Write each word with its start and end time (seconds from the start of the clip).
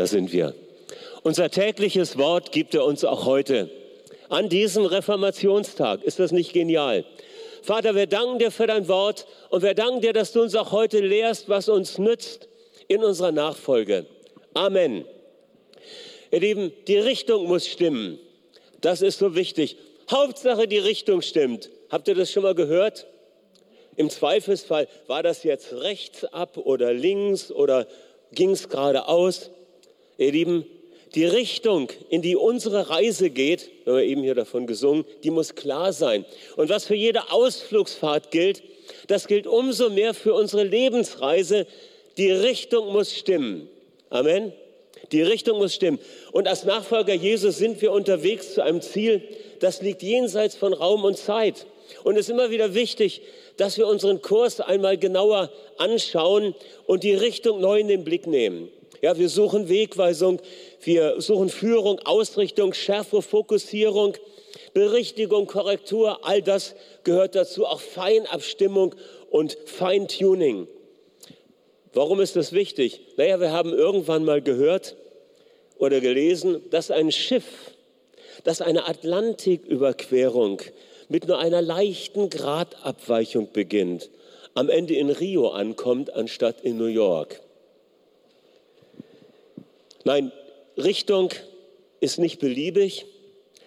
Da 0.00 0.06
sind 0.06 0.32
wir. 0.32 0.54
Unser 1.24 1.50
tägliches 1.50 2.16
Wort 2.16 2.52
gibt 2.52 2.74
er 2.74 2.86
uns 2.86 3.04
auch 3.04 3.26
heute. 3.26 3.68
An 4.30 4.48
diesem 4.48 4.86
Reformationstag. 4.86 6.02
Ist 6.04 6.18
das 6.18 6.32
nicht 6.32 6.54
genial? 6.54 7.04
Vater, 7.60 7.94
wir 7.94 8.06
danken 8.06 8.38
dir 8.38 8.50
für 8.50 8.66
dein 8.66 8.88
Wort 8.88 9.26
und 9.50 9.62
wir 9.62 9.74
danken 9.74 10.00
dir, 10.00 10.14
dass 10.14 10.32
du 10.32 10.40
uns 10.40 10.54
auch 10.54 10.72
heute 10.72 11.00
lehrst, 11.00 11.50
was 11.50 11.68
uns 11.68 11.98
nützt 11.98 12.48
in 12.88 13.04
unserer 13.04 13.30
Nachfolge. 13.30 14.06
Amen. 14.54 15.04
Ihr 16.30 16.40
Lieben, 16.40 16.72
die 16.88 16.96
Richtung 16.96 17.46
muss 17.46 17.66
stimmen. 17.66 18.18
Das 18.80 19.02
ist 19.02 19.18
so 19.18 19.34
wichtig. 19.34 19.76
Hauptsache, 20.10 20.66
die 20.66 20.78
Richtung 20.78 21.20
stimmt. 21.20 21.68
Habt 21.90 22.08
ihr 22.08 22.14
das 22.14 22.32
schon 22.32 22.44
mal 22.44 22.54
gehört? 22.54 23.06
Im 23.96 24.08
Zweifelsfall, 24.08 24.88
war 25.08 25.22
das 25.22 25.42
jetzt 25.42 25.74
rechts 25.74 26.24
ab 26.24 26.56
oder 26.56 26.94
links 26.94 27.52
oder 27.52 27.86
ging 28.32 28.52
es 28.52 28.70
geradeaus? 28.70 29.50
Ihr 30.20 30.32
Lieben, 30.32 30.66
die 31.14 31.24
Richtung, 31.24 31.88
in 32.10 32.20
die 32.20 32.36
unsere 32.36 32.90
Reise 32.90 33.30
geht, 33.30 33.70
wir 33.86 33.94
haben 33.94 34.02
eben 34.02 34.22
hier 34.22 34.34
davon 34.34 34.66
gesungen, 34.66 35.06
die 35.24 35.30
muss 35.30 35.54
klar 35.54 35.94
sein. 35.94 36.26
Und 36.56 36.68
was 36.68 36.84
für 36.84 36.94
jede 36.94 37.32
Ausflugsfahrt 37.32 38.30
gilt, 38.30 38.62
das 39.08 39.26
gilt 39.26 39.46
umso 39.46 39.88
mehr 39.88 40.12
für 40.12 40.34
unsere 40.34 40.62
Lebensreise. 40.62 41.66
Die 42.18 42.30
Richtung 42.30 42.92
muss 42.92 43.16
stimmen. 43.16 43.70
Amen. 44.10 44.52
Die 45.10 45.22
Richtung 45.22 45.56
muss 45.56 45.74
stimmen. 45.74 45.98
Und 46.32 46.48
als 46.48 46.64
Nachfolger 46.64 47.14
Jesus 47.14 47.56
sind 47.56 47.80
wir 47.80 47.90
unterwegs 47.90 48.52
zu 48.52 48.62
einem 48.62 48.82
Ziel, 48.82 49.22
das 49.60 49.80
liegt 49.80 50.02
jenseits 50.02 50.54
von 50.54 50.74
Raum 50.74 51.04
und 51.04 51.16
Zeit. 51.16 51.64
Und 52.04 52.16
es 52.16 52.26
ist 52.26 52.30
immer 52.30 52.50
wieder 52.50 52.74
wichtig, 52.74 53.22
dass 53.56 53.78
wir 53.78 53.86
unseren 53.86 54.20
Kurs 54.20 54.60
einmal 54.60 54.98
genauer 54.98 55.50
anschauen 55.78 56.54
und 56.84 57.04
die 57.04 57.14
Richtung 57.14 57.62
neu 57.62 57.80
in 57.80 57.88
den 57.88 58.04
Blick 58.04 58.26
nehmen. 58.26 58.68
Ja, 59.02 59.16
wir 59.16 59.30
suchen 59.30 59.68
Wegweisung, 59.68 60.40
wir 60.82 61.20
suchen 61.20 61.48
Führung, 61.48 62.00
Ausrichtung, 62.00 62.74
Schärfe, 62.74 63.22
Fokussierung, 63.22 64.14
Berichtigung, 64.74 65.46
Korrektur. 65.46 66.18
All 66.22 66.42
das 66.42 66.74
gehört 67.02 67.34
dazu, 67.34 67.64
auch 67.64 67.80
Feinabstimmung 67.80 68.94
und 69.30 69.56
Feintuning. 69.64 70.68
Warum 71.94 72.20
ist 72.20 72.36
das 72.36 72.52
wichtig? 72.52 73.00
Naja, 73.16 73.40
wir 73.40 73.52
haben 73.52 73.72
irgendwann 73.72 74.24
mal 74.24 74.42
gehört 74.42 74.96
oder 75.78 76.00
gelesen, 76.00 76.62
dass 76.70 76.90
ein 76.90 77.10
Schiff, 77.10 77.72
das 78.44 78.60
eine 78.60 78.86
Atlantiküberquerung 78.86 80.60
mit 81.08 81.26
nur 81.26 81.38
einer 81.38 81.62
leichten 81.62 82.28
Gradabweichung 82.28 83.48
beginnt, 83.52 84.10
am 84.54 84.68
Ende 84.68 84.94
in 84.94 85.10
Rio 85.10 85.48
ankommt, 85.48 86.12
anstatt 86.12 86.60
in 86.60 86.76
New 86.76 86.84
York. 86.84 87.40
Nein, 90.04 90.32
Richtung 90.76 91.30
ist 92.00 92.18
nicht 92.18 92.38
beliebig. 92.38 93.06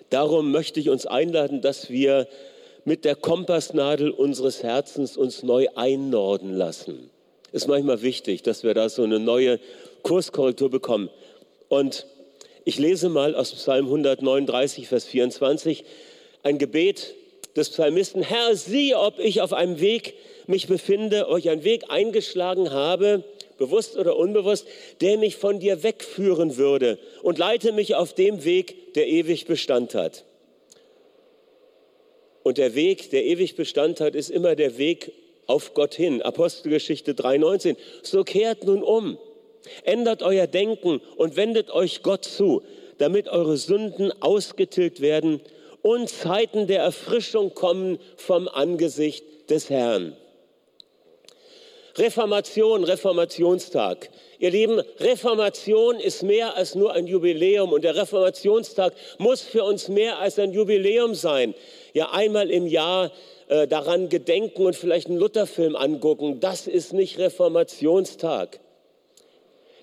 Darum 0.09 0.51
möchte 0.51 0.79
ich 0.79 0.89
uns 0.89 1.05
einladen, 1.05 1.61
dass 1.61 1.89
wir 1.89 2.27
mit 2.85 3.05
der 3.05 3.15
Kompassnadel 3.15 4.09
unseres 4.09 4.63
Herzens 4.63 5.15
uns 5.15 5.43
neu 5.43 5.67
einnorden 5.75 6.53
lassen. 6.53 7.09
Ist 7.51 7.67
manchmal 7.67 8.01
wichtig, 8.01 8.41
dass 8.43 8.63
wir 8.63 8.73
da 8.73 8.89
so 8.89 9.03
eine 9.03 9.19
neue 9.19 9.59
Kurskorrektur 10.01 10.69
bekommen. 10.69 11.09
Und 11.69 12.07
ich 12.65 12.79
lese 12.79 13.09
mal 13.09 13.35
aus 13.35 13.53
Psalm 13.53 13.85
139, 13.85 14.87
Vers 14.87 15.05
24, 15.05 15.83
ein 16.41 16.57
Gebet 16.57 17.13
des 17.55 17.69
Psalmisten. 17.69 18.23
Herr, 18.23 18.55
sieh, 18.55 18.95
ob 18.95 19.19
ich 19.19 19.41
auf 19.41 19.53
einem 19.53 19.79
Weg 19.79 20.15
mich 20.47 20.67
befinde, 20.67 21.27
euch 21.29 21.49
einen 21.49 21.63
Weg 21.63 21.89
eingeschlagen 21.89 22.71
habe, 22.71 23.23
bewusst 23.57 23.97
oder 23.97 24.17
unbewusst, 24.17 24.65
der 25.01 25.17
mich 25.17 25.37
von 25.37 25.59
dir 25.59 25.83
wegführen 25.83 26.57
würde 26.57 26.97
und 27.21 27.37
leite 27.37 27.71
mich 27.71 27.95
auf 27.95 28.13
dem 28.13 28.43
Weg, 28.43 28.93
der 28.93 29.07
ewig 29.07 29.45
Bestand 29.45 29.95
hat. 29.95 30.25
Und 32.43 32.57
der 32.57 32.75
Weg, 32.75 33.09
der 33.11 33.23
ewig 33.23 33.55
Bestand 33.55 34.01
hat, 34.01 34.15
ist 34.15 34.29
immer 34.29 34.55
der 34.55 34.77
Weg 34.77 35.13
auf 35.47 35.73
Gott 35.73 35.93
hin. 35.93 36.21
Apostelgeschichte 36.21 37.13
3,19. 37.13 37.77
So 38.01 38.23
kehrt 38.23 38.65
nun 38.65 38.83
um, 38.83 39.17
ändert 39.83 40.23
euer 40.23 40.47
Denken 40.47 41.01
und 41.15 41.35
wendet 41.35 41.71
euch 41.71 42.03
Gott 42.03 42.25
zu, 42.25 42.61
damit 42.97 43.29
eure 43.29 43.57
Sünden 43.57 44.11
ausgetilgt 44.21 45.01
werden 45.01 45.41
und 45.81 46.09
Zeiten 46.09 46.67
der 46.67 46.81
Erfrischung 46.81 47.53
kommen 47.53 47.99
vom 48.15 48.47
Angesicht 48.47 49.49
des 49.49 49.69
Herrn. 49.69 50.15
Reformation, 51.95 52.83
Reformationstag. 52.83 54.09
Ihr 54.39 54.49
Lieben, 54.49 54.81
Reformation 54.99 55.99
ist 55.99 56.23
mehr 56.23 56.57
als 56.57 56.73
nur 56.73 56.93
ein 56.93 57.05
Jubiläum 57.05 57.71
und 57.71 57.83
der 57.83 57.95
Reformationstag 57.95 58.93
muss 59.19 59.41
für 59.41 59.63
uns 59.63 59.89
mehr 59.89 60.17
als 60.17 60.39
ein 60.39 60.53
Jubiläum 60.53 61.13
sein. 61.13 61.53
Ja, 61.93 62.11
einmal 62.11 62.49
im 62.49 62.65
Jahr 62.65 63.11
äh, 63.47 63.67
daran 63.67 64.09
gedenken 64.09 64.65
und 64.65 64.75
vielleicht 64.75 65.07
einen 65.07 65.19
Lutherfilm 65.19 65.75
angucken, 65.75 66.39
das 66.39 66.65
ist 66.65 66.93
nicht 66.93 67.19
Reformationstag. 67.19 68.59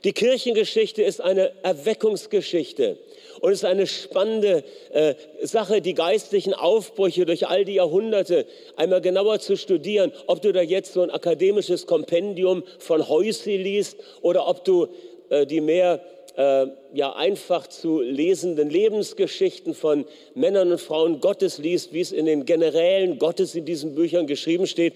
Die 0.04 0.12
Kirchengeschichte 0.12 1.02
ist 1.02 1.20
eine 1.20 1.52
Erweckungsgeschichte. 1.62 2.98
Und 3.40 3.52
ist 3.52 3.64
eine 3.64 3.86
spannende 3.86 4.64
äh, 4.92 5.14
Sache, 5.42 5.80
die 5.80 5.94
geistlichen 5.94 6.52
Aufbrüche 6.52 7.24
durch 7.24 7.48
all 7.48 7.64
die 7.64 7.74
Jahrhunderte 7.74 8.46
einmal 8.76 9.00
genauer 9.00 9.40
zu 9.40 9.56
studieren. 9.56 10.12
Ob 10.26 10.42
du 10.42 10.52
da 10.52 10.60
jetzt 10.60 10.92
so 10.92 11.00
ein 11.00 11.10
akademisches 11.10 11.86
Kompendium 11.86 12.64
von 12.78 13.08
Heussi 13.08 13.56
liest 13.56 13.96
oder 14.20 14.46
ob 14.46 14.64
du 14.64 14.88
äh, 15.30 15.46
die 15.46 15.62
mehr 15.62 16.04
äh, 16.36 16.66
ja 16.92 17.14
einfach 17.14 17.66
zu 17.66 18.00
lesenden 18.00 18.68
Lebensgeschichten 18.68 19.74
von 19.74 20.04
Männern 20.34 20.72
und 20.72 20.80
Frauen 20.80 21.20
Gottes 21.20 21.58
liest, 21.58 21.92
wie 21.92 22.00
es 22.00 22.12
in 22.12 22.26
den 22.26 22.44
Generälen 22.44 23.18
Gottes 23.18 23.54
in 23.54 23.64
diesen 23.64 23.94
Büchern 23.94 24.26
geschrieben 24.26 24.66
steht, 24.66 24.94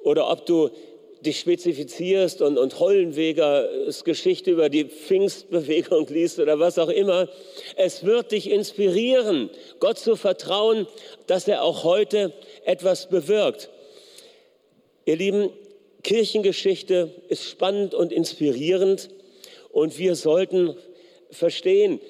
oder 0.00 0.30
ob 0.30 0.46
du 0.46 0.70
dich 1.20 1.40
spezifizierst 1.40 2.42
und, 2.42 2.58
und 2.58 2.78
Hollenwegers 2.78 4.04
Geschichte 4.04 4.50
über 4.50 4.68
die 4.68 4.84
Pfingstbewegung 4.84 6.06
liest 6.08 6.38
oder 6.38 6.58
was 6.58 6.78
auch 6.78 6.88
immer. 6.88 7.28
Es 7.76 8.04
wird 8.04 8.32
dich 8.32 8.50
inspirieren, 8.50 9.50
Gott 9.80 9.98
zu 9.98 10.16
vertrauen, 10.16 10.86
dass 11.26 11.48
er 11.48 11.62
auch 11.62 11.84
heute 11.84 12.32
etwas 12.64 13.08
bewirkt. 13.08 13.70
Ihr 15.06 15.16
Lieben, 15.16 15.50
Kirchengeschichte 16.02 17.10
ist 17.28 17.44
spannend 17.44 17.94
und 17.94 18.12
inspirierend 18.12 19.10
und 19.72 19.98
wir 19.98 20.14
sollten 20.14 20.76
verstehen, 21.30 22.00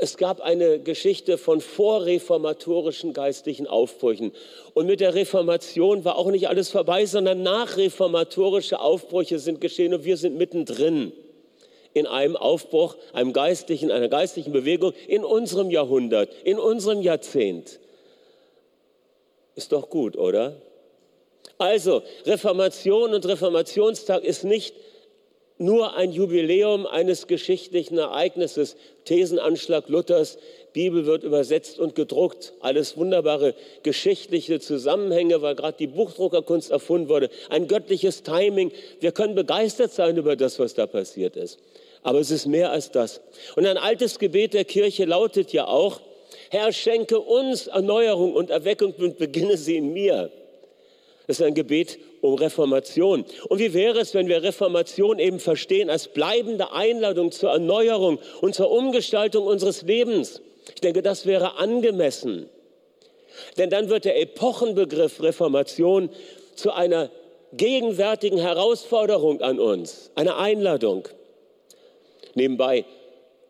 es 0.00 0.16
gab 0.16 0.40
eine 0.40 0.78
Geschichte 0.78 1.38
von 1.38 1.60
vorreformatorischen 1.60 3.12
geistlichen 3.12 3.66
Aufbrüchen. 3.66 4.32
Und 4.74 4.86
mit 4.86 5.00
der 5.00 5.14
Reformation 5.14 6.04
war 6.04 6.16
auch 6.16 6.30
nicht 6.30 6.48
alles 6.48 6.70
vorbei, 6.70 7.04
sondern 7.04 7.42
nachreformatorische 7.42 8.78
Aufbrüche 8.78 9.40
sind 9.40 9.60
geschehen 9.60 9.94
und 9.94 10.04
wir 10.04 10.16
sind 10.16 10.36
mittendrin 10.36 11.12
in 11.94 12.06
einem 12.06 12.36
Aufbruch, 12.36 12.96
einem 13.12 13.32
geistlichen, 13.32 13.90
einer 13.90 14.08
geistlichen 14.08 14.52
Bewegung 14.52 14.92
in 15.08 15.24
unserem 15.24 15.70
Jahrhundert, 15.70 16.32
in 16.44 16.58
unserem 16.58 17.02
Jahrzehnt. 17.02 17.80
Ist 19.56 19.72
doch 19.72 19.90
gut, 19.90 20.16
oder? 20.16 20.62
Also, 21.56 22.02
Reformation 22.24 23.14
und 23.14 23.26
Reformationstag 23.26 24.22
ist 24.22 24.44
nicht 24.44 24.76
nur 25.58 25.96
ein 25.96 26.12
Jubiläum 26.12 26.86
eines 26.86 27.26
geschichtlichen 27.26 27.98
Ereignisses. 27.98 28.76
Thesenanschlag 29.04 29.88
Luthers, 29.88 30.38
Bibel 30.72 31.06
wird 31.06 31.24
übersetzt 31.24 31.78
und 31.78 31.94
gedruckt. 31.94 32.52
Alles 32.60 32.96
wunderbare 32.96 33.54
geschichtliche 33.82 34.60
Zusammenhänge, 34.60 35.42
weil 35.42 35.54
gerade 35.54 35.76
die 35.78 35.86
Buchdruckerkunst 35.86 36.70
erfunden 36.70 37.08
wurde. 37.08 37.30
Ein 37.48 37.66
göttliches 37.66 38.22
Timing. 38.22 38.70
Wir 39.00 39.12
können 39.12 39.34
begeistert 39.34 39.92
sein 39.92 40.16
über 40.16 40.36
das, 40.36 40.58
was 40.58 40.74
da 40.74 40.86
passiert 40.86 41.36
ist. 41.36 41.58
Aber 42.02 42.20
es 42.20 42.30
ist 42.30 42.46
mehr 42.46 42.70
als 42.70 42.90
das. 42.90 43.20
Und 43.56 43.66
ein 43.66 43.76
altes 43.76 44.18
Gebet 44.18 44.54
der 44.54 44.64
Kirche 44.64 45.04
lautet 45.04 45.52
ja 45.52 45.66
auch, 45.66 46.00
Herr, 46.50 46.72
schenke 46.72 47.18
uns 47.18 47.66
Erneuerung 47.66 48.34
und 48.34 48.50
Erweckung 48.50 48.94
und 48.98 49.18
beginne 49.18 49.56
sie 49.56 49.76
in 49.76 49.92
mir. 49.92 50.30
Das 51.26 51.40
ist 51.40 51.44
ein 51.44 51.54
Gebet 51.54 51.98
um 52.20 52.34
Reformation. 52.34 53.24
Und 53.48 53.58
wie 53.58 53.74
wäre 53.74 54.00
es, 54.00 54.14
wenn 54.14 54.28
wir 54.28 54.42
Reformation 54.42 55.18
eben 55.18 55.40
verstehen 55.40 55.90
als 55.90 56.08
bleibende 56.08 56.72
Einladung 56.72 57.32
zur 57.32 57.50
Erneuerung 57.50 58.18
und 58.40 58.54
zur 58.54 58.70
Umgestaltung 58.70 59.46
unseres 59.46 59.82
Lebens? 59.82 60.42
Ich 60.74 60.80
denke, 60.80 61.02
das 61.02 61.26
wäre 61.26 61.56
angemessen. 61.56 62.48
Denn 63.56 63.70
dann 63.70 63.88
wird 63.88 64.04
der 64.04 64.20
Epochenbegriff 64.20 65.22
Reformation 65.22 66.10
zu 66.54 66.72
einer 66.72 67.10
gegenwärtigen 67.52 68.38
Herausforderung 68.38 69.40
an 69.40 69.58
uns, 69.58 70.10
eine 70.14 70.36
Einladung. 70.36 71.08
Nebenbei, 72.34 72.84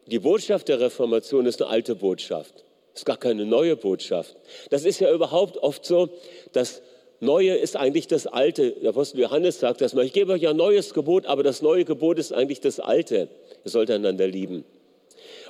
die 0.06 0.18
Botschaft 0.18 0.68
der 0.68 0.80
Reformation 0.80 1.46
ist 1.46 1.60
eine 1.60 1.70
alte 1.70 1.94
Botschaft. 1.94 2.64
ist 2.94 3.04
gar 3.04 3.16
keine 3.16 3.44
neue 3.44 3.76
Botschaft. 3.76 4.36
Das 4.70 4.84
ist 4.84 5.00
ja 5.00 5.12
überhaupt 5.12 5.58
oft 5.58 5.84
so, 5.84 6.08
dass 6.52 6.82
Neue 7.20 7.54
ist 7.56 7.76
eigentlich 7.76 8.06
das 8.06 8.26
Alte. 8.26 8.72
Der 8.72 8.90
Apostel 8.90 9.20
Johannes 9.20 9.58
sagt 9.58 9.80
das 9.80 9.92
mal. 9.92 10.04
Ich 10.04 10.12
gebe 10.12 10.32
euch 10.32 10.46
ein 10.46 10.56
neues 10.56 10.94
Gebot, 10.94 11.26
aber 11.26 11.42
das 11.42 11.62
neue 11.62 11.84
Gebot 11.84 12.18
ist 12.18 12.32
eigentlich 12.32 12.60
das 12.60 12.78
Alte. 12.78 13.28
Ihr 13.64 13.70
sollt 13.70 13.90
einander 13.90 14.26
lieben. 14.26 14.64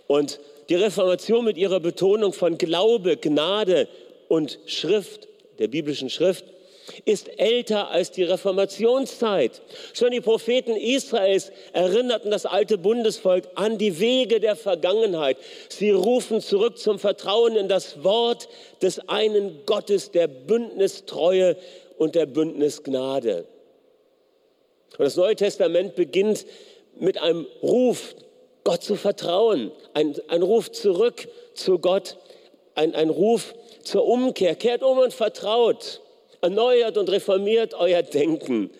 Und 0.07 0.41
die 0.71 0.77
Reformation 0.77 1.45
mit 1.45 1.59
ihrer 1.59 1.81
Betonung 1.81 2.33
von 2.33 2.57
Glaube, 2.57 3.17
Gnade 3.17 3.89
und 4.29 4.59
Schrift, 4.67 5.29
der 5.59 5.69
biblischen 5.69 6.09
Schrift, 6.09 6.45
ist 7.05 7.39
älter 7.39 7.91
als 7.91 8.11
die 8.11 8.25
Reformationszeit. 8.25 9.63
Schon 9.93 10.11
die 10.11 10.21
Propheten 10.21 10.77
Israels 10.77 11.53
erinnerten 11.73 12.31
das 12.31 12.47
alte 12.47 12.79
Bundesvolk 12.79 13.49
an 13.55 13.79
die 13.79 14.01
Wege 14.01 14.41
der 14.41 14.57
Vergangenheit. 14.57 15.37
Sie 15.69 15.91
rufen 15.91 16.41
zurück 16.41 16.79
zum 16.79 16.99
Vertrauen 16.99 17.57
in 17.57 17.69
das 17.69 18.03
Wort 18.05 18.49
des 18.83 19.09
einen 19.09 19.65
Gottes, 19.67 20.11
der 20.11 20.29
Bündnistreue 20.29 21.57
und 21.99 22.15
der 22.15 22.27
Bündnisgnade. 22.27 23.47
Und 24.99 25.05
das 25.05 25.17
Neue 25.17 25.37
Testament 25.37 25.95
beginnt 25.95 26.47
mit 26.99 27.19
einem 27.19 27.47
Ruf 27.63 28.15
Gott 28.65 28.83
zu 28.83 28.97
vertrauen, 28.97 29.73
ein, 29.95 30.15
ein 30.29 30.43
Ruf 30.43 30.71
zurück 30.73 31.29
zu 31.55 31.79
Gott, 31.79 32.19
ein, 32.75 32.95
ein 32.95 33.09
Ruf 33.09 33.55
zur 33.83 34.07
Umkehr. 34.07 34.55
Kehrt 34.57 34.83
um 34.83 34.99
und 34.99 35.15
vertraut, 35.15 36.03
erneuert 36.41 36.97
und 36.99 37.11
reformiert 37.11 37.75
euer 37.75 38.03
Denken. 38.03 38.71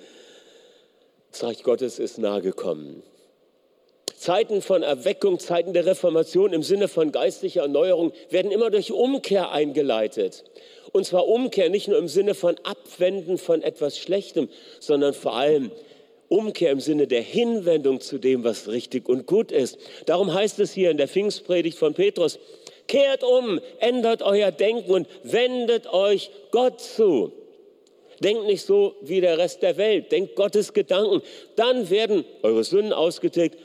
Das 1.31 1.45
Reich 1.45 1.63
Gottes 1.63 1.99
ist 1.99 2.19
nahe 2.19 2.43
gekommen. 2.43 3.03
Zeiten 4.17 4.63
von 4.63 4.83
Erweckung, 4.83 5.39
Zeiten 5.39 5.73
der 5.73 5.87
Reformation 5.87 6.53
im 6.53 6.65
Sinne 6.65 6.89
von 6.89 7.13
geistlicher 7.13 7.63
Erneuerung 7.63 8.13
werden 8.31 8.51
immer 8.51 8.71
durch 8.71 8.91
Umkehr 8.91 9.53
eingeleitet. 9.53 10.45
Und 10.93 11.05
zwar 11.05 11.29
Umkehr 11.29 11.71
nicht 11.71 11.87
nur 11.87 11.99
im 11.99 12.09
Sinne 12.09 12.35
von 12.35 12.57
Abwenden 12.65 13.39
von 13.39 13.63
etwas 13.63 13.97
Schlechtem, 13.99 14.49
sondern 14.81 15.15
vor 15.15 15.35
allem 15.35 15.71
Umkehr 16.29 16.73
im 16.73 16.81
Sinne 16.81 17.07
der 17.07 17.23
Hinwendung 17.23 18.01
zu 18.01 18.19
dem, 18.19 18.43
was 18.43 18.69
richtig 18.69 19.09
und 19.09 19.27
gut 19.27 19.53
ist. 19.53 19.79
Darum 20.07 20.35
heißt 20.35 20.59
es 20.59 20.73
hier 20.73 20.91
in 20.91 20.97
der 20.97 21.09
Pfingstpredigt 21.09 21.79
von 21.79 21.95
Petrus, 21.95 22.39
kehrt 22.87 23.23
um, 23.23 23.61
ändert 23.79 24.23
euer 24.23 24.51
Denken 24.51 24.91
und 24.91 25.09
wendet 25.23 25.87
euch 25.93 26.31
Gott 26.51 26.81
zu. 26.81 27.33
Denkt 28.23 28.47
nicht 28.47 28.65
so 28.65 28.97
wie 29.01 29.21
der 29.21 29.39
Rest 29.39 29.63
der 29.63 29.77
Welt, 29.77 30.11
denkt 30.11 30.35
Gottes 30.35 30.73
Gedanken. 30.73 31.23
Dann 31.57 31.89
werden 31.89 32.25
eure 32.43 32.65
Sünden 32.65 32.93
ausgetilgt 32.93 33.59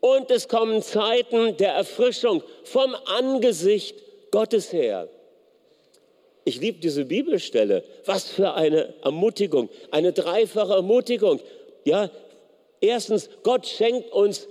und 0.00 0.30
es 0.30 0.48
kommen 0.48 0.82
Zeiten 0.82 1.56
der 1.58 1.72
Erfrischung 1.74 2.42
vom 2.64 2.96
Angesicht 3.04 3.96
Gottes 4.30 4.72
her. 4.72 5.08
Ich 6.44 6.60
liebe 6.60 6.80
diese 6.80 7.04
Bibelstelle. 7.04 7.84
Was 8.06 8.28
für 8.28 8.54
eine 8.54 8.94
Ermutigung, 9.02 9.68
eine 9.90 10.12
dreifache 10.12 10.72
Ermutigung. 10.72 11.40
Ja, 11.84 12.10
erstens, 12.80 13.28
Gott 13.42 13.66
schenkt 13.66 14.10
uns, 14.12 14.48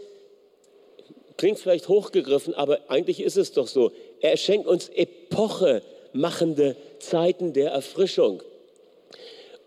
klingt 1.38 1.60
vielleicht 1.60 1.88
hochgegriffen, 1.88 2.54
aber 2.54 2.80
eigentlich 2.90 3.22
ist 3.22 3.38
es 3.38 3.52
doch 3.54 3.68
so, 3.68 3.92
er 4.22 4.38
schenkt 4.38 4.68
uns 4.68 4.90
epochemachende 4.90 6.76
Zeiten 7.00 7.54
der 7.54 7.72
Erfrischung 7.72 8.44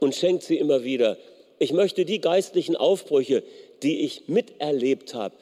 und 0.03 0.15
schenkt 0.15 0.43
sie 0.43 0.59
immer 0.59 0.85
wieder. 0.85 1.17
Ich 1.59 1.73
möchte 1.73 2.05
die 2.05 2.21
geistlichen 2.21 2.77
Aufbrüche, 2.77 3.43
die 3.83 4.01
ich 4.01 4.25
miterlebt 4.27 5.15
habe, 5.15 5.35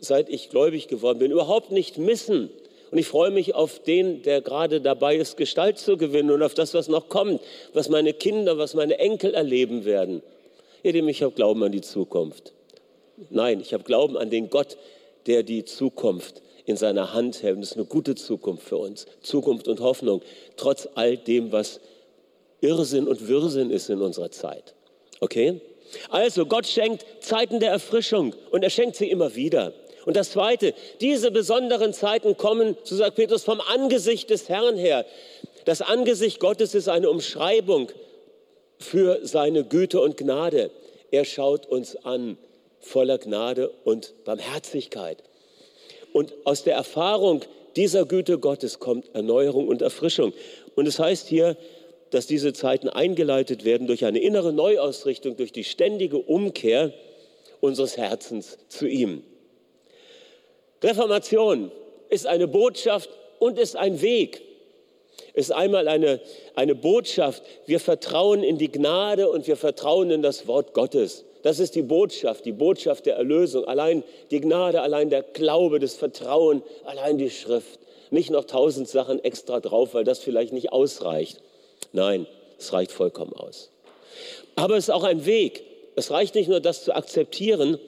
seit 0.00 0.28
ich 0.28 0.50
gläubig 0.50 0.88
geworden 0.88 1.18
bin, 1.18 1.30
überhaupt 1.30 1.70
nicht 1.70 1.98
missen. 1.98 2.50
Und 2.90 2.98
ich 2.98 3.06
freue 3.06 3.30
mich 3.30 3.54
auf 3.54 3.78
den, 3.78 4.22
der 4.22 4.40
gerade 4.40 4.80
dabei 4.80 5.16
ist, 5.16 5.36
Gestalt 5.36 5.78
zu 5.78 5.96
gewinnen 5.96 6.30
und 6.30 6.42
auf 6.42 6.54
das, 6.54 6.74
was 6.74 6.88
noch 6.88 7.08
kommt, 7.08 7.40
was 7.72 7.88
meine 7.88 8.12
Kinder, 8.12 8.58
was 8.58 8.74
meine 8.74 8.98
Enkel 8.98 9.32
erleben 9.34 9.84
werden. 9.84 10.22
Ihr 10.82 10.92
Lieben, 10.92 11.08
ich 11.08 11.22
habe 11.22 11.32
Glauben 11.32 11.62
an 11.62 11.72
die 11.72 11.82
Zukunft. 11.82 12.52
Nein, 13.28 13.60
ich 13.60 13.72
habe 13.74 13.84
Glauben 13.84 14.16
an 14.16 14.30
den 14.30 14.50
Gott, 14.50 14.76
der 15.26 15.42
die 15.42 15.64
Zukunft 15.64 16.42
in 16.64 16.76
seiner 16.76 17.12
Hand 17.12 17.42
hält. 17.42 17.58
Das 17.58 17.72
ist 17.72 17.76
eine 17.76 17.86
gute 17.86 18.14
Zukunft 18.14 18.66
für 18.66 18.78
uns. 18.78 19.06
Zukunft 19.20 19.68
und 19.68 19.80
Hoffnung, 19.80 20.22
trotz 20.56 20.88
all 20.94 21.16
dem, 21.16 21.52
was 21.52 21.80
Irrsinn 22.60 23.08
und 23.08 23.28
Wirrsinn 23.28 23.70
ist 23.70 23.90
in 23.90 24.00
unserer 24.00 24.30
Zeit. 24.30 24.74
Okay? 25.20 25.60
Also, 26.08 26.46
Gott 26.46 26.66
schenkt 26.66 27.04
Zeiten 27.20 27.60
der 27.60 27.70
Erfrischung 27.70 28.34
und 28.50 28.62
er 28.62 28.70
schenkt 28.70 28.96
sie 28.96 29.10
immer 29.10 29.34
wieder. 29.34 29.72
Und 30.06 30.16
das 30.16 30.30
Zweite, 30.30 30.74
diese 31.00 31.30
besonderen 31.30 31.92
Zeiten 31.92 32.36
kommen, 32.36 32.76
so 32.84 32.96
sagt 32.96 33.16
Petrus, 33.16 33.44
vom 33.44 33.60
Angesicht 33.60 34.30
des 34.30 34.48
Herrn 34.48 34.76
her. 34.76 35.04
Das 35.64 35.82
Angesicht 35.82 36.40
Gottes 36.40 36.74
ist 36.74 36.88
eine 36.88 37.10
Umschreibung 37.10 37.90
für 38.78 39.20
seine 39.26 39.64
Güte 39.64 40.00
und 40.00 40.16
Gnade. 40.16 40.70
Er 41.10 41.24
schaut 41.24 41.66
uns 41.66 41.96
an 41.96 42.38
voller 42.80 43.18
Gnade 43.18 43.70
und 43.84 44.14
Barmherzigkeit. 44.24 45.22
Und 46.12 46.32
aus 46.44 46.64
der 46.64 46.76
Erfahrung 46.76 47.42
dieser 47.76 48.04
Güte 48.04 48.38
Gottes 48.38 48.78
kommt 48.78 49.14
Erneuerung 49.14 49.68
und 49.68 49.82
Erfrischung. 49.82 50.32
Und 50.74 50.88
es 50.88 50.98
heißt 50.98 51.28
hier, 51.28 51.56
dass 52.10 52.26
diese 52.26 52.52
Zeiten 52.52 52.88
eingeleitet 52.88 53.64
werden 53.64 53.86
durch 53.86 54.04
eine 54.04 54.18
innere 54.20 54.52
Neuausrichtung, 54.52 55.36
durch 55.36 55.52
die 55.52 55.64
ständige 55.64 56.18
Umkehr 56.18 56.92
unseres 57.60 57.96
Herzens 57.96 58.58
zu 58.68 58.86
ihm. 58.86 59.22
Reformation 60.82 61.70
ist 62.08 62.26
eine 62.26 62.48
Botschaft 62.48 63.10
und 63.38 63.58
ist 63.58 63.76
ein 63.76 64.00
Weg 64.00 64.42
ist 65.34 65.52
einmal 65.52 65.88
eine, 65.88 66.20
eine 66.54 66.74
Botschaft. 66.74 67.42
Wir 67.66 67.80
vertrauen 67.80 68.42
in 68.42 68.58
die 68.58 68.70
Gnade 68.70 69.28
und 69.28 69.46
wir 69.46 69.56
vertrauen 69.56 70.10
in 70.10 70.22
das 70.22 70.46
Wort 70.46 70.74
Gottes. 70.74 71.24
Das 71.42 71.58
ist 71.58 71.74
die 71.74 71.82
Botschaft, 71.82 72.44
die 72.44 72.52
Botschaft 72.52 73.06
der 73.06 73.16
Erlösung. 73.16 73.64
Allein 73.64 74.04
die 74.30 74.40
Gnade, 74.40 74.82
allein 74.82 75.08
der 75.08 75.22
Glaube, 75.22 75.78
das 75.78 75.94
Vertrauen, 75.94 76.62
allein 76.84 77.18
die 77.18 77.30
Schrift. 77.30 77.80
Nicht 78.10 78.30
noch 78.30 78.44
tausend 78.44 78.88
Sachen 78.88 79.22
extra 79.22 79.60
drauf, 79.60 79.94
weil 79.94 80.04
das 80.04 80.18
vielleicht 80.18 80.52
nicht 80.52 80.72
ausreicht. 80.72 81.40
Nein, 81.92 82.26
es 82.58 82.72
reicht 82.72 82.92
vollkommen 82.92 83.32
aus. 83.32 83.70
Aber 84.56 84.76
es 84.76 84.84
ist 84.84 84.90
auch 84.90 85.04
ein 85.04 85.26
Weg. 85.26 85.64
Es 85.96 86.10
reicht 86.10 86.34
nicht 86.34 86.48
nur, 86.48 86.60
das 86.60 86.84
zu 86.84 86.94
akzeptieren, 86.94 87.78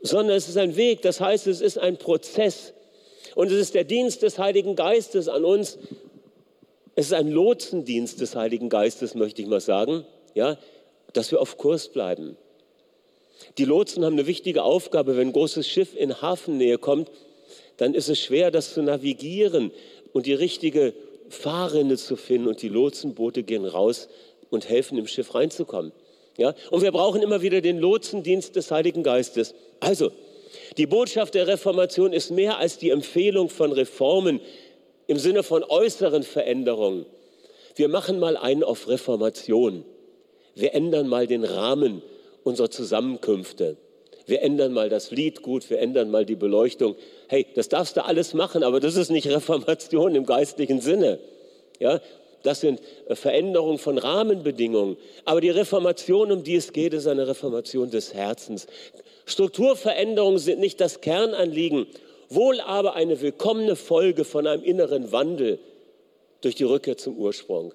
sondern 0.00 0.36
es 0.36 0.48
ist 0.48 0.56
ein 0.56 0.76
Weg. 0.76 1.02
Das 1.02 1.20
heißt, 1.20 1.46
es 1.46 1.60
ist 1.60 1.78
ein 1.78 1.96
Prozess. 1.96 2.72
Und 3.34 3.50
es 3.50 3.58
ist 3.58 3.74
der 3.74 3.84
Dienst 3.84 4.22
des 4.22 4.38
Heiligen 4.38 4.76
Geistes 4.76 5.28
an 5.28 5.44
uns, 5.44 5.78
es 6.94 7.06
ist 7.06 7.14
ein 7.14 7.30
Lotsendienst 7.30 8.20
des 8.20 8.36
Heiligen 8.36 8.68
Geistes, 8.68 9.14
möchte 9.14 9.40
ich 9.40 9.48
mal 9.48 9.60
sagen, 9.60 10.04
ja, 10.34 10.58
dass 11.14 11.30
wir 11.30 11.40
auf 11.40 11.56
Kurs 11.56 11.88
bleiben. 11.88 12.36
Die 13.58 13.64
Lotsen 13.64 14.04
haben 14.04 14.12
eine 14.12 14.26
wichtige 14.26 14.62
Aufgabe. 14.62 15.16
Wenn 15.16 15.28
ein 15.28 15.32
großes 15.32 15.66
Schiff 15.66 15.96
in 15.96 16.20
Hafennähe 16.20 16.78
kommt, 16.78 17.10
dann 17.78 17.94
ist 17.94 18.08
es 18.08 18.20
schwer, 18.20 18.50
das 18.50 18.74
zu 18.74 18.82
navigieren 18.82 19.72
und 20.12 20.26
die 20.26 20.34
richtige 20.34 20.92
Fahrrinne 21.32 21.96
zu 21.96 22.16
finden. 22.16 22.48
Und 22.48 22.62
die 22.62 22.68
Lotsenboote 22.68 23.42
gehen 23.42 23.64
raus 23.64 24.08
und 24.50 24.68
helfen, 24.68 24.98
im 24.98 25.06
Schiff 25.06 25.34
reinzukommen. 25.34 25.92
Ja? 26.36 26.54
Und 26.70 26.82
wir 26.82 26.92
brauchen 26.92 27.22
immer 27.22 27.42
wieder 27.42 27.60
den 27.60 27.78
Lotsendienst 27.78 28.56
des 28.56 28.70
Heiligen 28.70 29.02
Geistes. 29.02 29.54
Also, 29.80 30.12
die 30.76 30.86
Botschaft 30.86 31.34
der 31.34 31.46
Reformation 31.46 32.12
ist 32.12 32.30
mehr 32.30 32.58
als 32.58 32.78
die 32.78 32.90
Empfehlung 32.90 33.48
von 33.48 33.72
Reformen, 33.72 34.40
im 35.06 35.18
Sinne 35.18 35.42
von 35.42 35.64
äußeren 35.64 36.22
Veränderungen. 36.22 37.06
Wir 37.74 37.88
machen 37.88 38.18
mal 38.18 38.36
einen 38.36 38.62
auf 38.62 38.88
Reformation. 38.88 39.84
Wir 40.54 40.74
ändern 40.74 41.08
mal 41.08 41.26
den 41.26 41.44
Rahmen 41.44 42.02
unserer 42.44 42.70
Zusammenkünfte. 42.70 43.76
Wir 44.26 44.42
ändern 44.42 44.72
mal 44.72 44.88
das 44.88 45.10
Lied 45.10 45.42
gut, 45.42 45.68
wir 45.70 45.80
ändern 45.80 46.10
mal 46.10 46.24
die 46.24 46.36
Beleuchtung. 46.36 46.96
Hey, 47.32 47.46
das 47.54 47.70
darfst 47.70 47.96
du 47.96 48.04
alles 48.04 48.34
machen, 48.34 48.62
aber 48.62 48.78
das 48.78 48.94
ist 48.94 49.08
nicht 49.08 49.26
Reformation 49.30 50.14
im 50.14 50.26
geistlichen 50.26 50.82
Sinne. 50.82 51.18
Ja, 51.78 51.98
das 52.42 52.60
sind 52.60 52.78
äh, 53.06 53.14
Veränderungen 53.14 53.78
von 53.78 53.96
Rahmenbedingungen. 53.96 54.98
Aber 55.24 55.40
die 55.40 55.48
Reformation, 55.48 56.30
um 56.30 56.44
die 56.44 56.56
es 56.56 56.74
geht, 56.74 56.92
ist 56.92 57.06
eine 57.06 57.26
Reformation 57.26 57.88
des 57.88 58.12
Herzens. 58.12 58.66
Strukturveränderungen 59.24 60.38
sind 60.38 60.60
nicht 60.60 60.78
das 60.78 61.00
Kernanliegen 61.00 61.86
wohl 62.28 62.60
aber 62.60 62.96
eine 62.96 63.22
willkommene 63.22 63.76
Folge 63.76 64.24
von 64.24 64.46
einem 64.46 64.62
inneren 64.62 65.10
Wandel 65.10 65.58
durch 66.42 66.54
die 66.54 66.64
Rückkehr 66.64 66.98
zum 66.98 67.16
Ursprung. 67.16 67.72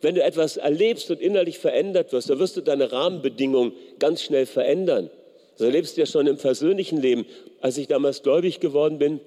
Wenn 0.00 0.14
du 0.14 0.22
etwas 0.22 0.58
erlebst 0.58 1.10
und 1.10 1.20
innerlich 1.20 1.58
verändert 1.58 2.12
wirst, 2.12 2.30
dann 2.30 2.38
wirst 2.38 2.56
du 2.56 2.60
deine 2.60 2.92
Rahmenbedingungen 2.92 3.72
ganz 3.98 4.22
schnell 4.22 4.46
verändern. 4.46 5.10
Das 5.58 5.66
erlebst 5.66 5.96
du 5.96 6.02
ja 6.02 6.06
schon 6.06 6.26
im 6.26 6.36
persönlichen 6.36 7.00
Leben. 7.00 7.26
Als 7.60 7.78
ich 7.78 7.88
damals 7.88 8.22
gläubig 8.22 8.60
geworden 8.60 8.98
bin, 8.98 9.20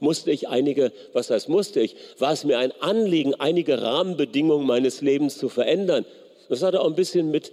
musste 0.00 0.30
ich 0.30 0.48
einige, 0.48 0.92
was 1.12 1.30
heißt 1.30 1.48
musste 1.48 1.80
ich, 1.80 1.96
war 2.18 2.32
es 2.32 2.44
mir 2.44 2.58
ein 2.58 2.72
Anliegen, 2.80 3.34
einige 3.34 3.82
Rahmenbedingungen 3.82 4.66
meines 4.66 5.00
Lebens 5.00 5.38
zu 5.38 5.48
verändern. 5.48 6.04
Das 6.48 6.62
hatte 6.62 6.80
auch 6.80 6.86
ein 6.86 6.94
bisschen 6.94 7.30
mit 7.30 7.52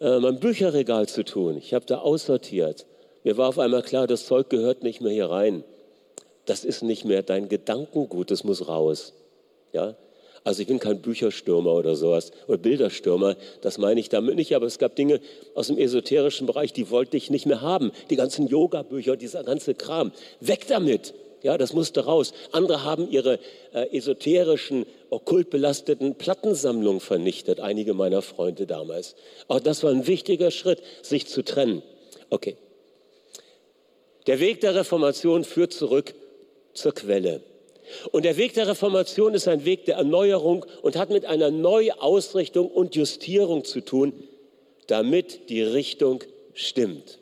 äh, 0.00 0.18
meinem 0.18 0.38
Bücherregal 0.38 1.08
zu 1.08 1.24
tun. 1.24 1.56
Ich 1.58 1.74
habe 1.74 1.86
da 1.86 1.98
aussortiert. 1.98 2.86
Mir 3.24 3.36
war 3.36 3.48
auf 3.48 3.58
einmal 3.58 3.82
klar, 3.82 4.06
das 4.06 4.26
Zeug 4.26 4.48
gehört 4.50 4.82
nicht 4.82 5.00
mehr 5.00 5.12
hier 5.12 5.30
rein 5.30 5.64
das 6.46 6.64
ist 6.64 6.82
nicht 6.82 7.04
mehr 7.04 7.22
dein 7.22 7.48
Gedankengut, 7.48 8.30
das 8.30 8.44
muss 8.44 8.68
raus. 8.68 9.12
Ja? 9.72 9.96
Also 10.46 10.62
ich 10.62 10.68
bin 10.68 10.78
kein 10.78 11.02
Bücherstürmer 11.02 11.74
oder 11.74 11.96
sowas 11.96 12.30
oder 12.46 12.56
Bilderstürmer, 12.56 13.34
das 13.62 13.78
meine 13.78 13.98
ich 13.98 14.10
damit 14.10 14.36
nicht, 14.36 14.54
aber 14.54 14.66
es 14.66 14.78
gab 14.78 14.94
Dinge 14.94 15.20
aus 15.56 15.66
dem 15.66 15.76
esoterischen 15.76 16.46
Bereich, 16.46 16.72
die 16.72 16.88
wollte 16.88 17.16
ich 17.16 17.30
nicht 17.30 17.46
mehr 17.46 17.62
haben. 17.62 17.90
Die 18.10 18.16
ganzen 18.16 18.46
Yoga-Bücher, 18.46 19.16
dieser 19.16 19.42
ganze 19.42 19.74
Kram. 19.74 20.12
Weg 20.38 20.68
damit! 20.68 21.14
Ja, 21.42 21.58
das 21.58 21.72
musste 21.72 22.04
raus. 22.04 22.32
Andere 22.52 22.84
haben 22.84 23.10
ihre 23.10 23.40
äh, 23.74 23.96
esoterischen, 23.96 24.86
okkult 25.10 25.50
belasteten 25.50 26.14
Plattensammlungen 26.14 27.00
vernichtet, 27.00 27.58
einige 27.58 27.92
meiner 27.92 28.22
Freunde 28.22 28.68
damals. 28.68 29.16
Auch 29.48 29.58
das 29.58 29.82
war 29.82 29.90
ein 29.90 30.06
wichtiger 30.06 30.52
Schritt, 30.52 30.80
sich 31.02 31.26
zu 31.26 31.42
trennen. 31.42 31.82
Okay. 32.30 32.56
Der 34.28 34.38
Weg 34.38 34.60
der 34.60 34.76
Reformation 34.76 35.42
führt 35.42 35.72
zurück 35.72 36.14
zur 36.72 36.94
Quelle. 36.94 37.42
Und 38.12 38.24
der 38.24 38.36
Weg 38.36 38.54
der 38.54 38.68
Reformation 38.68 39.34
ist 39.34 39.48
ein 39.48 39.64
Weg 39.64 39.84
der 39.84 39.96
Erneuerung 39.96 40.66
und 40.82 40.96
hat 40.96 41.10
mit 41.10 41.24
einer 41.24 41.50
Neuausrichtung 41.50 42.68
und 42.70 42.94
Justierung 42.96 43.64
zu 43.64 43.80
tun, 43.80 44.12
damit 44.86 45.48
die 45.48 45.62
Richtung 45.62 46.22
stimmt 46.54 47.18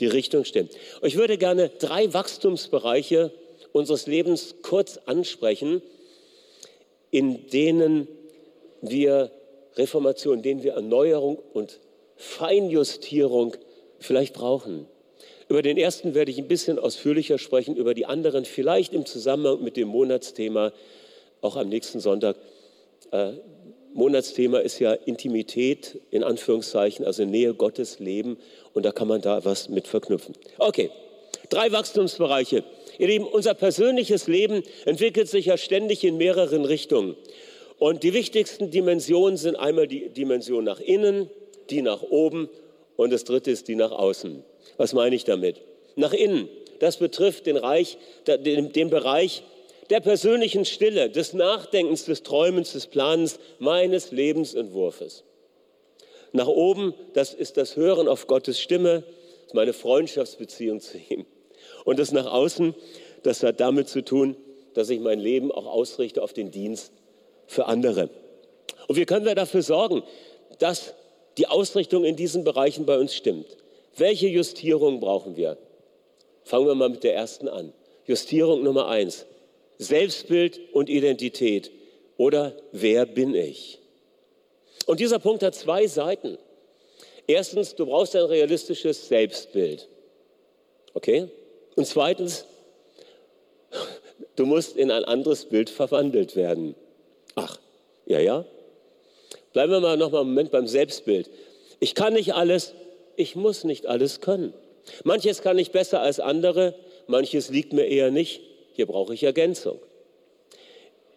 die 0.00 0.06
Richtung 0.06 0.44
stimmt. 0.44 0.72
ich 1.02 1.16
würde 1.16 1.38
gerne 1.38 1.70
drei 1.78 2.12
Wachstumsbereiche 2.12 3.32
unseres 3.72 4.06
Lebens 4.06 4.56
kurz 4.62 4.98
ansprechen, 5.06 5.82
in 7.10 7.48
denen 7.48 8.06
wir 8.80 9.30
Reformation, 9.76 10.38
in 10.38 10.42
denen 10.42 10.62
wir 10.62 10.74
Erneuerung 10.74 11.38
und 11.52 11.80
Feinjustierung 12.16 13.56
vielleicht 13.98 14.34
brauchen. 14.34 14.86
Über 15.48 15.62
den 15.62 15.78
ersten 15.78 16.14
werde 16.14 16.30
ich 16.30 16.38
ein 16.38 16.48
bisschen 16.48 16.78
ausführlicher 16.78 17.38
sprechen, 17.38 17.76
über 17.76 17.94
die 17.94 18.06
anderen 18.06 18.44
vielleicht 18.44 18.92
im 18.92 19.06
Zusammenhang 19.06 19.62
mit 19.62 19.76
dem 19.76 19.88
Monatsthema 19.88 20.72
auch 21.40 21.56
am 21.56 21.68
nächsten 21.68 22.00
Sonntag. 22.00 22.36
Äh, 23.10 23.32
Monatsthema 23.94 24.58
ist 24.58 24.78
ja 24.78 24.92
Intimität, 24.92 26.00
in 26.10 26.22
Anführungszeichen, 26.22 27.04
also 27.04 27.24
Nähe 27.24 27.54
Gottes, 27.54 27.98
Leben. 27.98 28.36
Und 28.74 28.84
da 28.84 28.92
kann 28.92 29.08
man 29.08 29.20
da 29.20 29.44
was 29.44 29.68
mit 29.68 29.88
verknüpfen. 29.88 30.34
Okay, 30.58 30.90
drei 31.48 31.72
Wachstumsbereiche. 31.72 32.64
Ihr 32.98 33.06
Lieben, 33.06 33.26
unser 33.26 33.54
persönliches 33.54 34.26
Leben 34.26 34.62
entwickelt 34.84 35.28
sich 35.28 35.46
ja 35.46 35.56
ständig 35.56 36.04
in 36.04 36.16
mehreren 36.16 36.64
Richtungen. 36.64 37.16
Und 37.78 38.02
die 38.02 38.12
wichtigsten 38.12 38.70
Dimensionen 38.70 39.36
sind 39.36 39.56
einmal 39.56 39.86
die 39.86 40.08
Dimension 40.08 40.64
nach 40.64 40.80
innen, 40.80 41.30
die 41.70 41.82
nach 41.82 42.02
oben 42.02 42.48
und 42.98 43.12
das 43.12 43.22
dritte 43.22 43.52
ist 43.52 43.68
die 43.68 43.76
nach 43.76 43.92
außen. 43.92 44.42
Was 44.76 44.92
meine 44.92 45.14
ich 45.14 45.22
damit? 45.22 45.62
Nach 45.94 46.12
innen, 46.12 46.48
das 46.80 46.96
betrifft 46.96 47.46
den, 47.46 47.56
Reich, 47.56 47.96
den, 48.26 48.72
den 48.72 48.90
Bereich 48.90 49.44
der 49.88 50.00
persönlichen 50.00 50.64
Stille, 50.64 51.08
des 51.08 51.32
Nachdenkens, 51.32 52.06
des 52.06 52.24
Träumens, 52.24 52.72
des 52.72 52.88
Planens 52.88 53.38
meines 53.60 54.10
Lebensentwurfs. 54.10 55.22
Nach 56.32 56.48
oben, 56.48 56.92
das 57.14 57.34
ist 57.34 57.56
das 57.56 57.76
Hören 57.76 58.08
auf 58.08 58.26
Gottes 58.26 58.60
Stimme, 58.60 59.04
meine 59.52 59.72
Freundschaftsbeziehung 59.72 60.80
zu 60.80 60.98
ihm. 60.98 61.24
Und 61.84 62.00
das 62.00 62.10
nach 62.10 62.26
außen, 62.26 62.74
das 63.22 63.44
hat 63.44 63.60
damit 63.60 63.88
zu 63.88 64.04
tun, 64.04 64.36
dass 64.74 64.90
ich 64.90 64.98
mein 64.98 65.20
Leben 65.20 65.52
auch 65.52 65.66
ausrichte 65.66 66.20
auf 66.20 66.32
den 66.32 66.50
Dienst 66.50 66.92
für 67.46 67.66
andere. 67.66 68.10
Und 68.88 68.96
wie 68.96 69.06
können 69.06 69.24
wir 69.24 69.36
dafür 69.36 69.62
sorgen, 69.62 70.02
dass 70.58 70.94
die 71.38 71.46
Ausrichtung 71.46 72.04
in 72.04 72.16
diesen 72.16 72.44
Bereichen 72.44 72.84
bei 72.84 72.98
uns 72.98 73.14
stimmt? 73.14 73.56
Welche 73.96 74.28
Justierung 74.28 75.00
brauchen 75.00 75.36
wir? 75.36 75.56
Fangen 76.44 76.66
wir 76.66 76.74
mal 76.74 76.88
mit 76.88 77.04
der 77.04 77.14
ersten 77.14 77.48
an. 77.48 77.72
Justierung 78.06 78.62
Nummer 78.62 78.88
eins. 78.88 79.26
Selbstbild 79.78 80.60
und 80.72 80.88
Identität 80.88 81.70
oder 82.16 82.56
wer 82.72 83.06
bin 83.06 83.34
ich? 83.34 83.78
Und 84.86 85.00
dieser 85.00 85.18
Punkt 85.18 85.42
hat 85.42 85.54
zwei 85.54 85.86
Seiten. 85.86 86.38
Erstens, 87.26 87.74
du 87.74 87.86
brauchst 87.86 88.16
ein 88.16 88.24
realistisches 88.24 89.06
Selbstbild. 89.08 89.88
Okay? 90.94 91.28
Und 91.76 91.86
zweitens, 91.86 92.46
du 94.34 94.46
musst 94.46 94.76
in 94.76 94.90
ein 94.90 95.04
anderes 95.04 95.44
Bild 95.44 95.70
verwandelt 95.70 96.34
werden. 96.34 96.74
Ach, 97.34 97.58
ja, 98.06 98.18
ja. 98.18 98.44
Bleiben 99.52 99.72
wir 99.72 99.80
mal 99.80 99.96
noch 99.96 100.10
mal 100.10 100.20
einen 100.20 100.30
Moment 100.30 100.50
beim 100.50 100.66
Selbstbild. 100.66 101.30
Ich 101.80 101.94
kann 101.94 102.14
nicht 102.14 102.34
alles, 102.34 102.74
ich 103.16 103.36
muss 103.36 103.64
nicht 103.64 103.86
alles 103.86 104.20
können. 104.20 104.52
Manches 105.04 105.42
kann 105.42 105.58
ich 105.58 105.70
besser 105.70 106.00
als 106.00 106.20
andere, 106.20 106.74
manches 107.06 107.50
liegt 107.50 107.72
mir 107.72 107.86
eher 107.86 108.10
nicht. 108.10 108.40
Hier 108.74 108.86
brauche 108.86 109.14
ich 109.14 109.22
Ergänzung. 109.22 109.78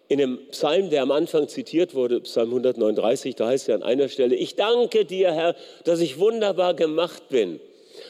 In 0.08 0.18
dem 0.18 0.48
Psalm, 0.50 0.90
der 0.90 1.04
am 1.04 1.12
Anfang 1.12 1.48
zitiert 1.48 1.96
wurde, 1.96 2.20
Psalm 2.22 2.50
139, 2.50 3.36
da 3.36 3.48
heißt 3.48 3.64
es 3.64 3.68
ja 3.68 3.76
an 3.76 3.84
einer 3.84 4.10
Stelle, 4.10 4.36
ich 4.36 4.56
danke 4.56 5.06
dir, 5.06 5.32
Herr, 5.32 5.56
dass 5.86 6.02
ich 6.02 6.20
wunderbar 6.20 6.74
gemacht 6.74 7.30
bin. 7.30 7.62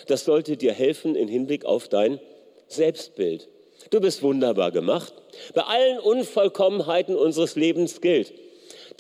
Das 0.08 0.25
sollte 0.25 0.58
dir 0.58 0.74
helfen 0.74 1.16
im 1.16 1.28
Hinblick 1.28 1.63
auf 1.66 1.90
dein 1.90 2.20
Selbstbild. 2.68 3.50
Du 3.90 4.00
bist 4.00 4.24
wunderbar 4.24 4.72
gemacht. 4.72 5.13
Bei 5.54 5.63
allen 5.63 6.00
Unvollkommenheiten 6.00 7.16
unseres 7.16 7.56
Lebens 7.56 8.01
gilt, 8.01 8.34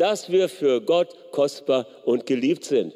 dass 0.01 0.31
wir 0.31 0.49
für 0.49 0.81
Gott 0.81 1.09
kostbar 1.29 1.85
und 2.05 2.25
geliebt 2.25 2.65
sind. 2.65 2.91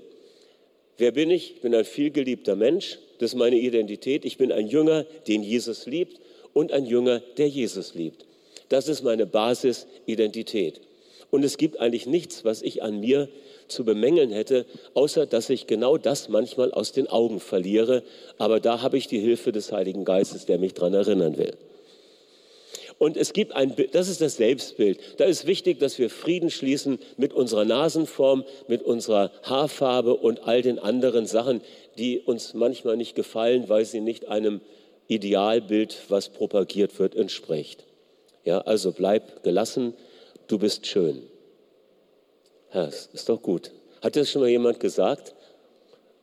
Wer 0.97 1.11
bin 1.11 1.29
ich? 1.29 1.51
Ich 1.51 1.61
bin 1.61 1.75
ein 1.75 1.85
vielgeliebter 1.85 2.55
Mensch. 2.55 2.97
Das 3.19 3.33
ist 3.33 3.37
meine 3.37 3.57
Identität. 3.57 4.25
Ich 4.25 4.39
bin 4.39 4.51
ein 4.51 4.65
Jünger, 4.65 5.03
den 5.27 5.43
Jesus 5.43 5.85
liebt 5.85 6.19
und 6.53 6.71
ein 6.71 6.87
Jünger, 6.87 7.21
der 7.37 7.47
Jesus 7.47 7.93
liebt. 7.93 8.25
Das 8.69 8.87
ist 8.87 9.03
meine 9.03 9.27
Basisidentität. 9.27 10.81
Und 11.29 11.45
es 11.45 11.57
gibt 11.57 11.79
eigentlich 11.79 12.07
nichts, 12.07 12.43
was 12.43 12.63
ich 12.63 12.81
an 12.81 12.99
mir 12.99 13.29
zu 13.67 13.85
bemängeln 13.85 14.31
hätte, 14.31 14.65
außer 14.95 15.27
dass 15.27 15.51
ich 15.51 15.67
genau 15.67 15.99
das 15.99 16.27
manchmal 16.27 16.71
aus 16.71 16.91
den 16.91 17.05
Augen 17.05 17.39
verliere. 17.39 18.01
Aber 18.39 18.59
da 18.59 18.81
habe 18.81 18.97
ich 18.97 19.05
die 19.05 19.19
Hilfe 19.19 19.51
des 19.51 19.71
Heiligen 19.71 20.05
Geistes, 20.05 20.47
der 20.47 20.57
mich 20.57 20.73
daran 20.73 20.95
erinnern 20.95 21.37
will. 21.37 21.53
Und 22.97 23.17
es 23.17 23.33
gibt 23.33 23.53
ein, 23.53 23.75
das 23.91 24.07
ist 24.07 24.21
das 24.21 24.37
Selbstbild. 24.37 24.99
Da 25.17 25.25
ist 25.25 25.45
wichtig, 25.45 25.79
dass 25.79 25.99
wir 25.99 26.09
Frieden 26.09 26.49
schließen 26.49 26.99
mit 27.17 27.33
unserer 27.33 27.65
Nasenform, 27.65 28.45
mit 28.67 28.83
unserer 28.83 29.31
Haarfarbe 29.43 30.13
und 30.15 30.47
all 30.47 30.61
den 30.61 30.79
anderen 30.79 31.25
Sachen, 31.25 31.61
die 31.97 32.19
uns 32.19 32.53
manchmal 32.53 32.95
nicht 32.95 33.15
gefallen, 33.15 33.67
weil 33.67 33.83
sie 33.85 33.99
nicht 33.99 34.27
einem 34.27 34.61
Idealbild, 35.07 35.97
was 36.07 36.29
propagiert 36.29 36.97
wird, 36.97 37.15
entspricht. 37.15 37.83
Ja, 38.45 38.61
also 38.61 38.91
bleib 38.91 39.43
gelassen, 39.43 39.93
du 40.47 40.57
bist 40.57 40.87
schön. 40.87 41.23
Ja, 42.73 42.85
ist 42.85 43.29
doch 43.29 43.41
gut. 43.41 43.71
Hat 44.01 44.15
das 44.15 44.29
schon 44.29 44.41
mal 44.41 44.49
jemand 44.49 44.79
gesagt? 44.79 45.35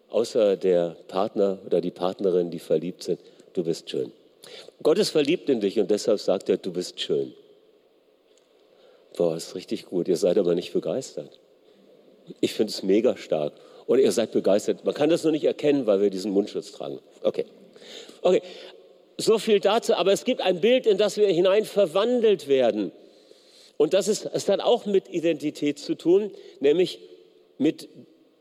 Außer 0.09 0.57
der 0.57 0.97
Partner 1.09 1.59
oder 1.67 1.81
die 1.81 1.91
Partnerin, 1.91 2.51
die 2.51 2.59
verliebt 2.59 3.03
sind, 3.03 3.21
du 3.55 3.65
bist 3.65 3.91
schön. 3.91 4.13
Gott 4.83 4.99
ist 4.99 5.11
verliebt 5.11 5.49
in 5.49 5.61
dich 5.61 5.79
und 5.79 5.91
deshalb 5.91 6.19
sagt 6.21 6.49
er, 6.49 6.57
du 6.57 6.73
bist 6.73 7.01
schön. 7.01 7.35
Boah, 9.17 9.37
ist 9.37 9.55
richtig 9.55 9.87
gut. 9.87 10.09
Ihr 10.09 10.17
seid 10.17 10.39
aber 10.39 10.55
nicht 10.55 10.73
begeistert. 10.73 11.39
Ich 12.41 12.55
finde 12.55 12.73
es 12.73 12.83
mega 12.83 13.17
stark. 13.17 13.53
Oder 13.87 14.01
ihr 14.01 14.13
seid 14.13 14.33
begeistert. 14.33 14.85
Man 14.85 14.95
kann 14.95 15.11
das 15.11 15.23
nur 15.23 15.33
nicht 15.33 15.45
erkennen, 15.45 15.87
weil 15.87 16.01
wir 16.01 16.11
diesen 16.11 16.33
Mundschutz 16.33 16.73
tragen. 16.73 17.01
Okay. 17.23 17.45
Okay, 18.23 18.43
so 19.19 19.39
viel 19.39 19.61
dazu. 19.61 19.95
Aber 19.95 20.13
es 20.13 20.25
gibt 20.25 20.41
ein 20.41 20.61
Bild, 20.61 20.87
in 20.87 20.99
das 20.99 21.17
wir 21.17 21.29
hinein 21.29 21.65
verwandelt 21.65 22.49
werden. 22.49 22.93
Und 23.77 23.95
das 23.95 24.09
ist, 24.09 24.29
es 24.33 24.49
hat 24.49 24.61
auch 24.61 24.87
mit 24.87 25.09
Identität 25.09 25.79
zu 25.79 25.95
tun, 25.95 26.31
nämlich 26.61 27.01
mit 27.59 27.89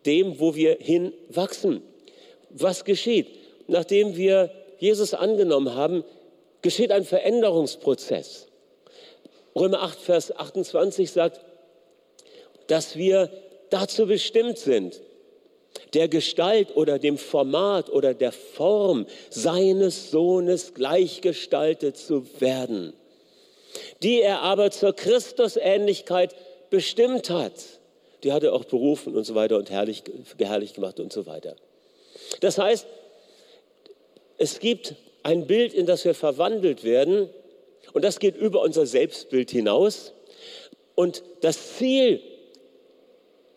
dem, 0.06 0.40
wo 0.40 0.56
wir 0.56 0.78
hinwachsen. 0.80 1.82
Was 2.50 2.86
geschieht? 2.86 3.28
Nachdem 3.68 4.16
wir 4.16 4.52
Jesus 4.82 5.14
angenommen 5.14 5.76
haben, 5.76 6.04
geschieht 6.64 6.92
ein 6.92 7.04
Veränderungsprozess. 7.04 8.48
Römer 9.56 9.84
8, 9.84 10.00
Vers 10.00 10.36
28 10.36 11.12
sagt, 11.12 11.40
dass 12.66 12.96
wir 12.96 13.30
dazu 13.70 14.08
bestimmt 14.08 14.58
sind, 14.58 15.00
der 15.94 16.08
Gestalt 16.08 16.76
oder 16.76 16.98
dem 16.98 17.20
Format 17.20 17.92
oder 17.92 18.16
der 18.16 18.32
Form 18.32 19.06
seines 19.30 20.10
Sohnes 20.10 20.74
gleichgestaltet 20.74 21.96
zu 21.96 22.26
werden, 22.42 22.94
die 24.02 24.20
er 24.20 24.42
aber 24.42 24.72
zur 24.72 24.94
Christusähnlichkeit 24.94 26.36
bestimmt 26.72 27.30
hat. 27.30 27.54
Die 28.24 28.34
hat 28.34 28.42
er 28.42 28.54
auch 28.54 28.66
berufen 28.66 29.16
und 29.16 29.26
so 29.26 29.36
weiter 29.36 29.58
und 29.58 29.70
herrlich, 29.70 30.04
geherrlich 30.38 30.74
gemacht 30.74 31.00
und 31.00 31.14
so 31.14 31.28
weiter. 31.28 31.56
Das 32.40 32.58
heißt, 32.58 32.88
es 34.42 34.60
gibt 34.60 34.96
ein 35.22 35.46
Bild, 35.46 35.72
in 35.72 35.86
das 35.86 36.04
wir 36.04 36.16
verwandelt 36.16 36.84
werden 36.84 37.30
und 37.94 38.04
das 38.04 38.18
geht 38.18 38.36
über 38.36 38.62
unser 38.64 38.88
Selbstbild 38.88 39.52
hinaus. 39.52 40.14
Und 40.96 41.22
das 41.42 41.78
Ziel 41.78 42.22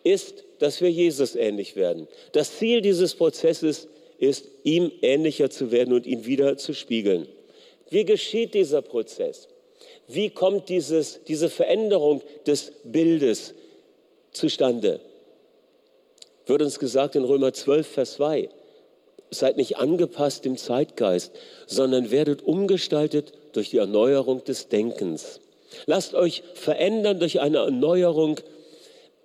ist, 0.03 0.45
dass 0.59 0.83
wir 0.83 0.91
Jesus 0.91 1.37
ähnlich 1.37 1.75
werden. 1.75 2.07
Das 2.33 2.59
Ziel 2.59 2.83
dieses 2.83 3.15
Prozesses 3.15 3.89
ist, 4.19 4.47
ihm 4.63 4.93
ähnlicher 5.01 5.49
zu 5.49 5.73
werden 5.73 5.95
und 5.95 6.07
ihn 6.07 6.27
wieder 6.27 6.59
zu 6.59 6.75
spiegeln. 6.75 7.29
Wie 7.89 8.05
geschieht 8.05 8.53
dieser 8.53 8.83
Prozess? 8.83 9.49
Wie 10.07 10.29
kommt 10.29 10.69
dieses, 10.69 11.25
diese 11.25 11.49
Veränderung 11.49 12.21
des 12.47 12.73
Bildes 12.85 13.55
zustande? 14.33 15.01
Wird 16.45 16.61
uns 16.61 16.79
gesagt 16.79 17.17
in 17.17 17.25
Römer 17.25 17.55
12, 17.55 17.87
Vers 17.87 18.13
2. 18.15 18.51
Seid 19.39 19.57
nicht 19.57 19.79
angepasst 19.79 20.45
dem 20.45 20.57
Zeitgeist, 20.57 21.33
sondern 21.67 22.11
werdet 22.11 22.43
umgestaltet 22.43 23.33
durch 23.53 23.71
die 23.71 23.79
Erneuerung 23.79 24.45
des 24.45 24.69
Denkens. 24.69 25.41
Lasst 25.87 26.15
euch 26.15 26.43
verändern 26.55 27.19
durch 27.19 27.41
eine 27.41 27.59
Erneuerung 27.59 28.41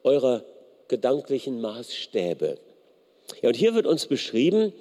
eurer 0.03 0.43
gedanklichen 0.87 1.61
Maßstäbe. 1.61 2.57
Ja, 3.41 3.49
und 3.49 3.55
hier 3.55 3.75
wird 3.75 3.85
uns 3.85 4.07
beschrieben, 4.07 4.73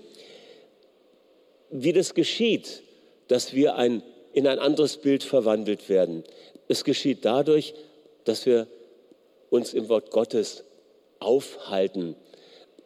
wie 1.70 1.92
das 1.92 2.14
geschieht, 2.14 2.82
dass 3.28 3.52
wir 3.52 3.76
ein, 3.76 4.02
in 4.32 4.46
ein 4.46 4.58
anderes 4.58 4.96
Bild 4.96 5.22
verwandelt 5.22 5.88
werden. 5.88 6.24
Es 6.66 6.84
geschieht 6.84 7.24
dadurch, 7.24 7.74
dass 8.24 8.46
wir 8.46 8.66
uns 9.50 9.74
im 9.74 9.88
Wort 9.88 10.10
Gottes 10.10 10.64
aufhalten 11.18 12.16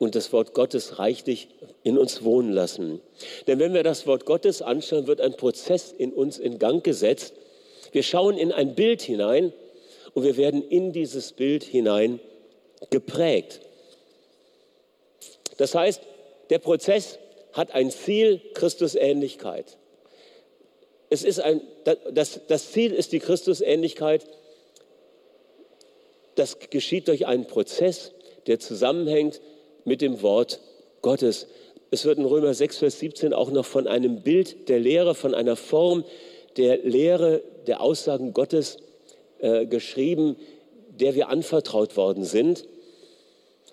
und 0.02 0.16
das 0.16 0.32
Wort 0.32 0.52
Gottes 0.52 0.99
reichlich 0.99 1.47
in 1.85 1.97
uns 1.97 2.25
wohnen 2.25 2.50
lassen. 2.50 3.00
Denn 3.47 3.61
wenn 3.61 3.73
wir 3.73 3.85
das 3.85 4.04
Wort 4.04 4.26
Gottes 4.26 4.61
anschauen, 4.61 5.06
wird 5.06 5.21
ein 5.21 5.37
Prozess 5.37 5.94
in 5.97 6.12
uns 6.12 6.40
in 6.40 6.59
Gang 6.59 6.82
gesetzt. 6.82 7.35
Wir 7.92 8.02
schauen 8.02 8.37
in 8.37 8.50
ein 8.50 8.75
Bild 8.75 9.00
hinein 9.00 9.52
und 10.12 10.25
wir 10.25 10.37
werden 10.37 10.68
in 10.68 10.92
dieses 10.92 11.30
Bild 11.30 11.62
hinein 11.62 12.18
geprägt. 12.90 13.61
Das 15.56 15.76
heißt, 15.76 16.02
der 16.50 16.59
Prozess 16.59 17.21
hat 17.52 17.71
ein 17.73 17.92
Ziel, 17.92 18.40
Christusähnlichkeit. 18.54 19.76
Es 21.11 21.23
ist 21.23 21.38
ein, 21.38 21.61
das, 22.12 22.40
das 22.49 22.73
Ziel 22.73 22.92
ist 22.92 23.12
die 23.12 23.21
Christusähnlichkeit. 23.21 24.26
Das 26.35 26.59
geschieht 26.59 27.06
durch 27.06 27.26
einen 27.26 27.47
Prozess, 27.47 28.11
der 28.49 28.59
zusammenhängt 28.59 29.40
mit 29.84 30.00
dem 30.00 30.22
Wort 30.22 30.60
Gottes. 31.00 31.46
Es 31.90 32.04
wird 32.04 32.18
in 32.18 32.24
Römer 32.24 32.54
6, 32.54 32.78
Vers 32.78 32.98
17 33.00 33.34
auch 33.34 33.50
noch 33.50 33.66
von 33.66 33.86
einem 33.86 34.22
Bild 34.22 34.68
der 34.68 34.80
Lehre, 34.80 35.14
von 35.14 35.34
einer 35.34 35.56
Form 35.56 36.04
der 36.56 36.78
Lehre, 36.78 37.42
der 37.66 37.80
Aussagen 37.80 38.32
Gottes 38.32 38.78
äh, 39.40 39.66
geschrieben, 39.66 40.36
der 40.88 41.14
wir 41.14 41.28
anvertraut 41.28 41.96
worden 41.96 42.24
sind. 42.24 42.66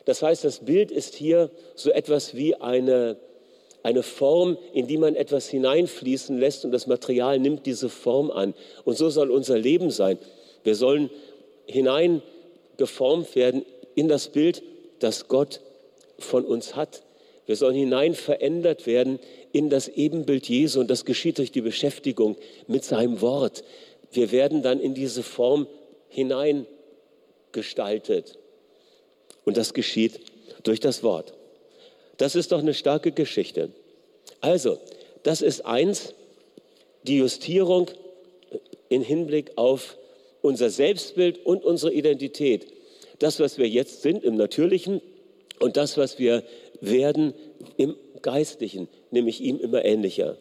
Das 0.05 0.21
heißt, 0.21 0.43
das 0.43 0.59
Bild 0.59 0.91
ist 0.91 1.15
hier 1.15 1.51
so 1.75 1.91
etwas 1.91 2.35
wie 2.35 2.55
eine, 2.55 3.17
eine 3.83 4.03
Form, 4.03 4.57
in 4.73 4.87
die 4.87 4.97
man 4.97 5.15
etwas 5.15 5.47
hineinfließen 5.47 6.37
lässt 6.37 6.65
und 6.65 6.71
das 6.71 6.87
Material 6.87 7.39
nimmt 7.39 7.65
diese 7.65 7.89
Form 7.89 8.31
an. 8.31 8.53
Und 8.85 8.97
so 8.97 9.09
soll 9.09 9.29
unser 9.29 9.57
Leben 9.57 9.91
sein. 9.91 10.17
Wir 10.63 10.75
sollen 10.75 11.09
hineingeformt 11.67 13.35
werden 13.35 13.65
in 13.95 14.07
das 14.07 14.29
Bild, 14.29 14.63
das 14.99 15.27
Gott 15.27 15.61
von 16.23 16.45
uns 16.45 16.75
hat. 16.75 17.03
Wir 17.45 17.55
sollen 17.55 17.75
hinein 17.75 18.13
verändert 18.13 18.85
werden 18.85 19.19
in 19.51 19.69
das 19.69 19.87
Ebenbild 19.87 20.47
Jesu 20.47 20.79
und 20.79 20.89
das 20.89 21.05
geschieht 21.05 21.39
durch 21.39 21.51
die 21.51 21.61
Beschäftigung 21.61 22.37
mit 22.67 22.83
seinem 22.83 23.21
Wort. 23.21 23.63
Wir 24.11 24.31
werden 24.31 24.61
dann 24.61 24.79
in 24.79 24.93
diese 24.93 25.23
Form 25.23 25.67
hineingestaltet. 26.09 28.37
Und 29.45 29.57
das 29.57 29.73
geschieht 29.73 30.19
durch 30.63 30.79
das 30.79 31.03
Wort. 31.03 31.33
Das 32.17 32.35
ist 32.35 32.51
doch 32.51 32.59
eine 32.59 32.73
starke 32.73 33.11
Geschichte. 33.11 33.71
Also, 34.41 34.77
das 35.23 35.41
ist 35.41 35.65
eins, 35.65 36.13
die 37.03 37.17
Justierung 37.17 37.89
im 38.89 39.01
Hinblick 39.01 39.51
auf 39.55 39.97
unser 40.41 40.69
Selbstbild 40.69 41.45
und 41.45 41.63
unsere 41.63 41.93
Identität. 41.93 42.67
Das, 43.19 43.39
was 43.39 43.57
wir 43.57 43.67
jetzt 43.67 44.01
sind 44.01 44.23
im 44.23 44.35
Natürlichen 44.35 45.01
und 45.59 45.77
das, 45.77 45.97
was 45.97 46.19
wir 46.19 46.43
werden 46.81 47.33
im 47.77 47.95
Geistlichen, 48.21 48.87
nämlich 49.11 49.41
ihm 49.41 49.59
immer 49.59 49.85
ähnlicher. 49.85 50.37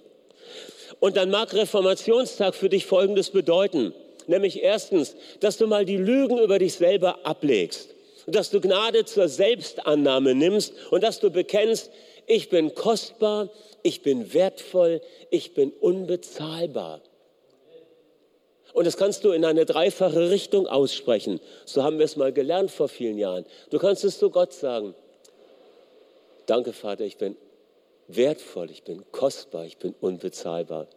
Und 1.01 1.17
dann 1.17 1.31
mag 1.31 1.55
Reformationstag 1.55 2.55
für 2.55 2.69
dich 2.69 2.87
Folgendes 2.87 3.31
bedeuten, 3.31 3.93
nämlich 4.27 4.63
erstens, 4.63 5.17
dass 5.41 5.59
du 5.59 5.67
mal 5.67 5.85
die 5.85 5.97
Lügen 5.97 6.39
über 6.39 6.59
dich 6.59 6.75
selber 6.75 7.25
ablegst 7.25 7.95
und 8.27 8.35
dass 8.35 8.51
du 8.51 8.61
Gnade 8.61 9.05
zur 9.05 9.29
Selbstannahme 9.29 10.35
nimmst 10.35 10.75
und 10.91 11.03
dass 11.03 11.21
du 11.21 11.31
bekennst, 11.31 11.91
ich 12.27 12.49
bin 12.51 12.75
kostbar, 12.75 13.49
ich 13.83 14.03
bin 14.03 14.35
wertvoll, 14.35 15.01
ich 15.31 15.55
bin 15.55 15.73
unbezahlbar. 15.73 17.01
Und 18.75 18.87
das 18.87 18.97
kannst 18.97 19.25
du 19.25 19.31
in 19.31 19.45
eine 19.45 19.65
dreifache 19.65 20.31
Richtung 20.31 20.67
aussprechen. 20.67 21.41
So 21.65 21.83
haben 21.83 21.99
wir 21.99 22.05
es 22.05 22.17
mal 22.17 22.33
gelernt 22.33 22.71
vor 22.71 22.89
vielen 22.89 23.17
Jahren. 23.17 23.47
Du 23.71 23.79
kannst 23.79 24.05
es 24.05 24.19
zu 24.19 24.31
Gott 24.31 24.53
sagen. 24.53 24.95
Danke, 26.49 26.73
Vater, 26.73 27.05
ich 27.05 27.19
bin 27.19 27.37
wertvoll, 28.07 28.71
ich 28.71 28.83
bin 28.83 29.05
kostbar, 29.13 29.67
ich 29.67 29.77
bin 29.77 29.95
unbezahlbar. 30.01 30.89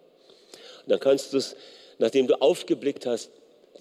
Und 0.83 0.89
dann 0.89 0.99
kannst 1.01 1.33
du 1.33 1.37
es, 1.37 1.57
nachdem 1.99 2.27
du 2.27 2.41
aufgeblickt 2.41 3.05
hast, 3.05 3.31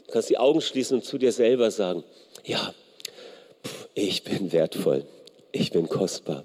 kannst 0.09 0.31
die 0.31 0.39
Augen 0.39 0.61
schließen 0.61 0.97
und 0.97 1.05
zu 1.05 1.17
dir 1.17 1.31
selber 1.31 1.71
sagen, 1.71 2.03
ja, 2.45 2.75
ich 3.95 4.25
bin 4.25 4.51
wertvoll, 4.51 5.07
ich 5.53 5.71
bin 5.71 5.89
kostbar, 5.89 6.45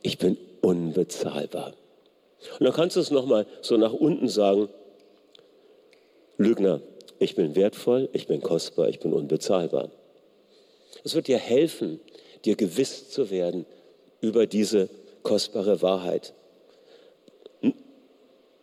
ich 0.00 0.16
bin 0.16 0.38
unbezahlbar. 0.62 1.74
Und 2.58 2.64
dann 2.64 2.72
kannst 2.72 2.96
du 2.96 3.00
es 3.00 3.10
nochmal 3.10 3.46
so 3.60 3.76
nach 3.76 3.92
unten 3.92 4.28
sagen, 4.28 4.70
Lügner, 6.38 6.80
ich 7.18 7.34
bin 7.34 7.54
wertvoll, 7.54 8.08
ich 8.14 8.28
bin 8.28 8.40
kostbar, 8.40 8.88
ich 8.88 8.98
bin 8.98 9.12
unbezahlbar. 9.12 9.90
Es 11.04 11.14
wird 11.14 11.28
dir 11.28 11.38
helfen, 11.38 12.00
dir 12.46 12.56
gewiss 12.56 13.10
zu 13.10 13.28
werden 13.28 13.66
über 14.24 14.46
diese 14.46 14.88
kostbare 15.22 15.82
Wahrheit. 15.82 16.32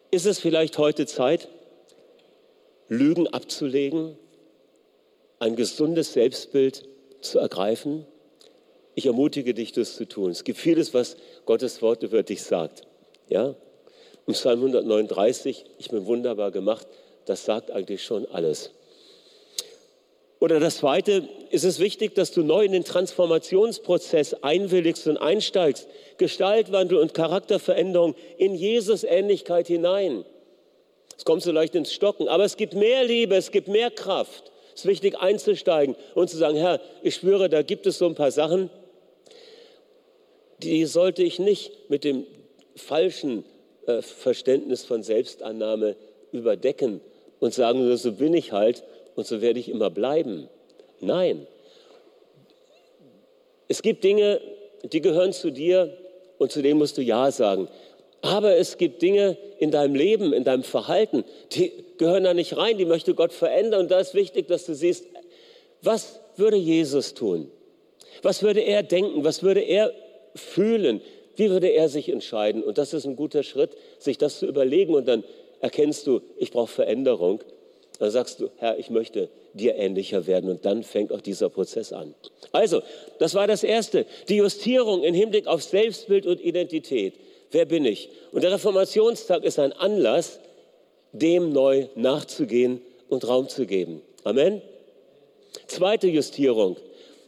Ist 0.09 0.25
es 0.25 0.39
vielleicht 0.39 0.77
heute 0.77 1.05
Zeit, 1.05 1.47
Lügen 2.89 3.27
abzulegen, 3.27 4.17
ein 5.39 5.55
gesundes 5.55 6.13
Selbstbild 6.13 6.83
zu 7.21 7.39
ergreifen? 7.39 8.05
Ich 8.95 9.05
ermutige 9.05 9.53
dich, 9.53 9.71
das 9.71 9.95
zu 9.95 10.05
tun. 10.05 10.31
Es 10.31 10.43
gibt 10.43 10.59
vieles, 10.59 10.93
was 10.93 11.15
Gottes 11.45 11.81
Wort 11.81 12.03
über 12.03 12.23
dich 12.23 12.43
sagt. 12.43 12.81
Ja? 13.29 13.55
Im 14.27 14.33
Psalm 14.33 14.59
139, 14.59 15.65
ich 15.77 15.89
bin 15.89 16.05
wunderbar 16.05 16.51
gemacht, 16.51 16.87
das 17.25 17.45
sagt 17.45 17.71
eigentlich 17.71 18.03
schon 18.03 18.25
alles. 18.25 18.71
Oder 20.41 20.59
das 20.59 20.77
Zweite, 20.77 21.29
ist 21.51 21.65
es 21.65 21.79
wichtig, 21.79 22.15
dass 22.15 22.31
du 22.31 22.41
neu 22.41 22.65
in 22.65 22.71
den 22.71 22.83
Transformationsprozess 22.83 24.33
einwilligst 24.41 25.07
und 25.07 25.17
einsteigst. 25.17 25.87
Gestaltwandel 26.17 26.97
und 26.97 27.13
Charakterveränderung 27.13 28.15
in 28.39 28.55
Jesus 28.55 29.03
Ähnlichkeit 29.03 29.67
hinein. 29.67 30.25
Es 31.15 31.25
kommt 31.25 31.43
so 31.43 31.51
leicht 31.51 31.75
ins 31.75 31.93
Stocken, 31.93 32.27
aber 32.27 32.43
es 32.43 32.57
gibt 32.57 32.73
mehr 32.73 33.03
Liebe, 33.03 33.35
es 33.35 33.51
gibt 33.51 33.67
mehr 33.67 33.91
Kraft. 33.91 34.51
Es 34.73 34.81
ist 34.81 34.87
wichtig 34.87 35.19
einzusteigen 35.19 35.95
und 36.15 36.27
zu 36.27 36.37
sagen, 36.37 36.57
Herr, 36.57 36.81
ich 37.03 37.13
spüre, 37.13 37.47
da 37.47 37.61
gibt 37.61 37.85
es 37.85 37.99
so 37.99 38.07
ein 38.07 38.15
paar 38.15 38.31
Sachen, 38.31 38.71
die 40.63 40.85
sollte 40.85 41.21
ich 41.21 41.37
nicht 41.37 41.71
mit 41.91 42.03
dem 42.03 42.25
falschen 42.75 43.45
äh, 43.85 44.01
Verständnis 44.01 44.85
von 44.85 45.03
Selbstannahme 45.03 45.97
überdecken 46.31 46.99
und 47.39 47.53
sagen, 47.53 47.95
so 47.95 48.13
bin 48.13 48.33
ich 48.33 48.53
halt 48.53 48.83
und 49.15 49.27
so 49.27 49.41
werde 49.41 49.59
ich 49.59 49.69
immer 49.69 49.89
bleiben. 49.89 50.49
Nein. 50.99 51.47
Es 53.67 53.81
gibt 53.81 54.03
Dinge, 54.03 54.41
die 54.83 55.01
gehören 55.01 55.33
zu 55.33 55.51
dir 55.51 55.97
und 56.37 56.51
zu 56.51 56.61
denen 56.61 56.79
musst 56.79 56.97
du 56.97 57.01
Ja 57.01 57.31
sagen. 57.31 57.67
Aber 58.21 58.55
es 58.55 58.77
gibt 58.77 59.01
Dinge 59.01 59.37
in 59.59 59.71
deinem 59.71 59.95
Leben, 59.95 60.33
in 60.33 60.43
deinem 60.43 60.63
Verhalten, 60.63 61.23
die 61.53 61.71
gehören 61.97 62.23
da 62.23 62.33
nicht 62.33 62.55
rein, 62.57 62.77
die 62.77 62.85
möchte 62.85 63.13
Gott 63.13 63.33
verändern. 63.33 63.81
Und 63.81 63.91
da 63.91 63.99
ist 63.99 64.13
wichtig, 64.13 64.47
dass 64.47 64.65
du 64.65 64.75
siehst, 64.75 65.05
was 65.81 66.19
würde 66.35 66.57
Jesus 66.57 67.13
tun? 67.13 67.51
Was 68.21 68.43
würde 68.43 68.61
er 68.61 68.83
denken? 68.83 69.23
Was 69.23 69.41
würde 69.41 69.61
er 69.61 69.91
fühlen? 70.35 71.01
Wie 71.35 71.49
würde 71.49 71.69
er 71.69 71.89
sich 71.89 72.09
entscheiden? 72.09 72.63
Und 72.63 72.77
das 72.77 72.93
ist 72.93 73.05
ein 73.05 73.15
guter 73.15 73.43
Schritt, 73.43 73.71
sich 73.97 74.17
das 74.17 74.39
zu 74.39 74.45
überlegen. 74.45 74.93
Und 74.93 75.07
dann 75.07 75.23
erkennst 75.59 76.05
du, 76.05 76.21
ich 76.37 76.51
brauche 76.51 76.71
Veränderung. 76.71 77.41
Dann 78.01 78.09
sagst 78.09 78.39
du, 78.39 78.49
Herr, 78.57 78.79
ich 78.79 78.89
möchte 78.89 79.29
dir 79.53 79.75
ähnlicher 79.75 80.25
werden. 80.25 80.49
Und 80.49 80.65
dann 80.65 80.81
fängt 80.81 81.11
auch 81.11 81.21
dieser 81.21 81.49
Prozess 81.49 81.93
an. 81.93 82.15
Also, 82.51 82.81
das 83.19 83.35
war 83.35 83.45
das 83.45 83.63
Erste. 83.63 84.07
Die 84.27 84.37
Justierung 84.37 85.03
im 85.03 85.13
Hinblick 85.13 85.45
auf 85.45 85.61
Selbstbild 85.61 86.25
und 86.25 86.41
Identität. 86.41 87.13
Wer 87.51 87.65
bin 87.65 87.85
ich? 87.85 88.09
Und 88.31 88.43
der 88.43 88.53
Reformationstag 88.53 89.43
ist 89.43 89.59
ein 89.59 89.71
Anlass, 89.71 90.39
dem 91.11 91.53
neu 91.53 91.89
nachzugehen 91.93 92.81
und 93.07 93.27
Raum 93.27 93.49
zu 93.49 93.67
geben. 93.67 94.01
Amen. 94.23 94.63
Zweite 95.67 96.07
Justierung 96.07 96.77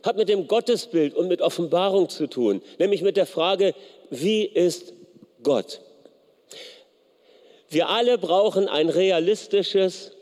hat 0.02 0.18
mit 0.18 0.28
dem 0.28 0.48
Gottesbild 0.48 1.14
und 1.14 1.28
mit 1.28 1.44
Offenbarung 1.44 2.10
zu 2.10 2.26
tun, 2.26 2.64
nämlich 2.80 3.04
mit 3.04 3.16
der 3.16 3.28
Frage, 3.28 3.76
wie 4.10 4.44
ist 4.44 4.96
Gott? 5.44 5.82
Wir 7.70 7.90
alle 7.90 8.18
brauchen 8.18 8.68
ein 8.68 8.90
realistisches, 8.90 10.14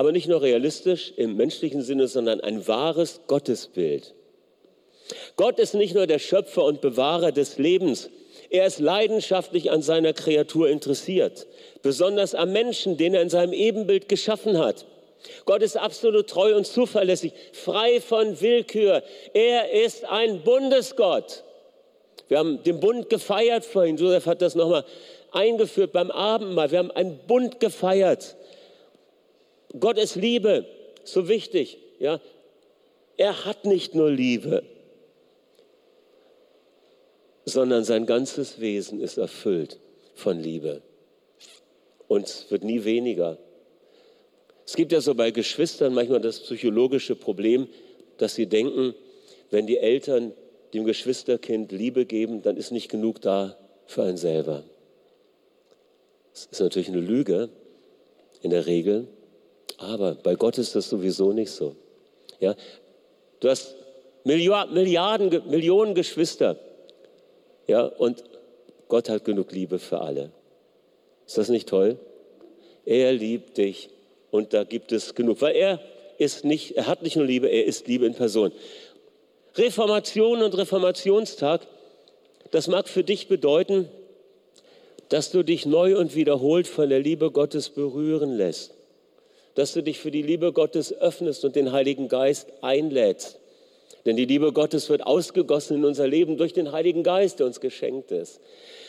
aber 0.00 0.12
nicht 0.12 0.28
nur 0.28 0.40
realistisch 0.40 1.12
im 1.18 1.36
menschlichen 1.36 1.82
Sinne, 1.82 2.08
sondern 2.08 2.40
ein 2.40 2.66
wahres 2.66 3.20
Gottesbild. 3.26 4.14
Gott 5.36 5.58
ist 5.58 5.74
nicht 5.74 5.94
nur 5.94 6.06
der 6.06 6.18
Schöpfer 6.18 6.64
und 6.64 6.80
Bewahrer 6.80 7.32
des 7.32 7.58
Lebens, 7.58 8.08
er 8.48 8.64
ist 8.64 8.78
leidenschaftlich 8.78 9.70
an 9.70 9.82
seiner 9.82 10.14
Kreatur 10.14 10.70
interessiert, 10.70 11.46
besonders 11.82 12.34
am 12.34 12.50
Menschen, 12.50 12.96
den 12.96 13.12
er 13.12 13.20
in 13.20 13.28
seinem 13.28 13.52
Ebenbild 13.52 14.08
geschaffen 14.08 14.56
hat. 14.56 14.86
Gott 15.44 15.60
ist 15.60 15.76
absolut 15.76 16.30
treu 16.30 16.56
und 16.56 16.66
zuverlässig, 16.66 17.34
frei 17.52 18.00
von 18.00 18.40
Willkür. 18.40 19.02
Er 19.34 19.70
ist 19.70 20.06
ein 20.06 20.40
Bundesgott. 20.44 21.44
Wir 22.28 22.38
haben 22.38 22.62
den 22.62 22.80
Bund 22.80 23.10
gefeiert 23.10 23.66
vorhin. 23.66 23.98
Josef 23.98 24.24
hat 24.24 24.40
das 24.40 24.54
nochmal 24.54 24.86
eingeführt 25.30 25.92
beim 25.92 26.10
Abendmahl. 26.10 26.70
Wir 26.70 26.78
haben 26.78 26.90
einen 26.90 27.18
Bund 27.26 27.60
gefeiert. 27.60 28.36
Gott 29.78 29.98
ist 29.98 30.16
Liebe, 30.16 30.66
so 31.04 31.28
wichtig. 31.28 31.78
Ja? 31.98 32.20
Er 33.16 33.44
hat 33.44 33.64
nicht 33.64 33.94
nur 33.94 34.10
Liebe, 34.10 34.62
sondern 37.44 37.84
sein 37.84 38.06
ganzes 38.06 38.60
Wesen 38.60 39.00
ist 39.00 39.18
erfüllt 39.18 39.78
von 40.14 40.38
Liebe. 40.40 40.82
Und 42.08 42.26
es 42.26 42.50
wird 42.50 42.64
nie 42.64 42.84
weniger. 42.84 43.38
Es 44.66 44.76
gibt 44.76 44.92
ja 44.92 45.00
so 45.00 45.14
bei 45.14 45.30
Geschwistern 45.30 45.94
manchmal 45.94 46.20
das 46.20 46.40
psychologische 46.40 47.14
Problem, 47.14 47.68
dass 48.18 48.34
sie 48.34 48.46
denken, 48.46 48.94
wenn 49.50 49.66
die 49.66 49.78
Eltern 49.78 50.32
dem 50.74 50.84
Geschwisterkind 50.84 51.72
Liebe 51.72 52.06
geben, 52.06 52.42
dann 52.42 52.56
ist 52.56 52.70
nicht 52.70 52.88
genug 52.88 53.20
da 53.20 53.56
für 53.86 54.04
einen 54.04 54.16
selber. 54.16 54.62
Das 56.32 56.46
ist 56.46 56.60
natürlich 56.60 56.88
eine 56.88 57.00
Lüge 57.00 57.48
in 58.42 58.50
der 58.50 58.66
Regel, 58.66 59.08
aber 59.80 60.14
bei 60.14 60.34
Gott 60.34 60.58
ist 60.58 60.76
das 60.76 60.88
sowieso 60.88 61.32
nicht 61.32 61.50
so. 61.50 61.74
Ja? 62.38 62.54
Du 63.40 63.48
hast 63.48 63.74
Milliarden, 64.24 65.50
Millionen 65.50 65.94
Geschwister 65.94 66.56
ja? 67.66 67.86
und 67.86 68.22
Gott 68.88 69.08
hat 69.08 69.24
genug 69.24 69.52
Liebe 69.52 69.78
für 69.78 70.00
alle. 70.00 70.30
Ist 71.26 71.38
das 71.38 71.48
nicht 71.48 71.68
toll? 71.68 71.98
Er 72.84 73.12
liebt 73.12 73.56
dich 73.56 73.88
und 74.30 74.52
da 74.52 74.64
gibt 74.64 74.92
es 74.92 75.14
genug, 75.14 75.40
weil 75.40 75.56
er 75.56 75.80
ist 76.18 76.44
nicht, 76.44 76.76
er 76.76 76.86
hat 76.86 77.02
nicht 77.02 77.16
nur 77.16 77.24
Liebe, 77.24 77.48
er 77.48 77.64
ist 77.64 77.88
Liebe 77.88 78.04
in 78.04 78.14
Person. 78.14 78.52
Reformation 79.54 80.42
und 80.42 80.56
Reformationstag, 80.56 81.66
das 82.50 82.68
mag 82.68 82.88
für 82.88 83.02
dich 83.02 83.28
bedeuten, 83.28 83.88
dass 85.08 85.30
du 85.30 85.42
dich 85.42 85.64
neu 85.66 85.98
und 85.98 86.14
wiederholt 86.14 86.66
von 86.68 86.88
der 86.88 87.00
Liebe 87.00 87.30
Gottes 87.30 87.70
berühren 87.70 88.36
lässt, 88.36 88.74
dass 89.60 89.74
du 89.74 89.82
dich 89.82 89.98
für 89.98 90.10
die 90.10 90.22
Liebe 90.22 90.54
Gottes 90.54 90.90
öffnest 90.90 91.44
und 91.44 91.54
den 91.54 91.70
Heiligen 91.70 92.08
Geist 92.08 92.48
einlädst. 92.62 93.38
Denn 94.06 94.16
die 94.16 94.24
Liebe 94.24 94.54
Gottes 94.54 94.88
wird 94.88 95.06
ausgegossen 95.06 95.76
in 95.76 95.84
unser 95.84 96.06
Leben 96.06 96.38
durch 96.38 96.54
den 96.54 96.72
Heiligen 96.72 97.02
Geist, 97.02 97.40
der 97.40 97.46
uns 97.46 97.60
geschenkt 97.60 98.10
ist. 98.10 98.40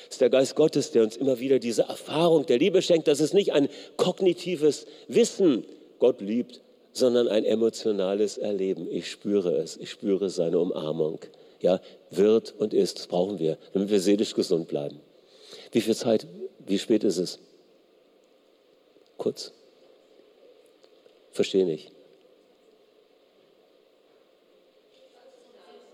Es 0.07 0.11
ist 0.11 0.21
der 0.21 0.29
Geist 0.29 0.55
Gottes, 0.55 0.91
der 0.91 1.03
uns 1.03 1.17
immer 1.17 1.41
wieder 1.41 1.59
diese 1.59 1.81
Erfahrung 1.81 2.45
der 2.45 2.57
Liebe 2.57 2.81
schenkt, 2.81 3.09
dass 3.09 3.19
es 3.19 3.33
nicht 3.33 3.51
ein 3.51 3.67
kognitives 3.97 4.85
Wissen 5.09 5.65
Gott 5.99 6.21
liebt, 6.21 6.61
sondern 6.93 7.27
ein 7.27 7.43
emotionales 7.43 8.37
Erleben. 8.37 8.87
Ich 8.89 9.11
spüre 9.11 9.51
es, 9.57 9.75
ich 9.75 9.89
spüre 9.89 10.29
seine 10.29 10.57
Umarmung. 10.57 11.19
Ja, 11.59 11.81
wird 12.11 12.55
und 12.57 12.73
ist, 12.73 12.97
das 12.97 13.07
brauchen 13.07 13.39
wir, 13.39 13.57
damit 13.73 13.89
wir 13.89 13.99
seelisch 13.99 14.35
gesund 14.35 14.69
bleiben. 14.69 15.01
Wie 15.73 15.81
viel 15.81 15.97
Zeit, 15.97 16.25
wie 16.65 16.79
spät 16.79 17.03
ist 17.03 17.17
es? 17.17 17.39
Kurz. 19.17 19.51
Verstehe 21.31 21.65
nicht. 21.65 21.91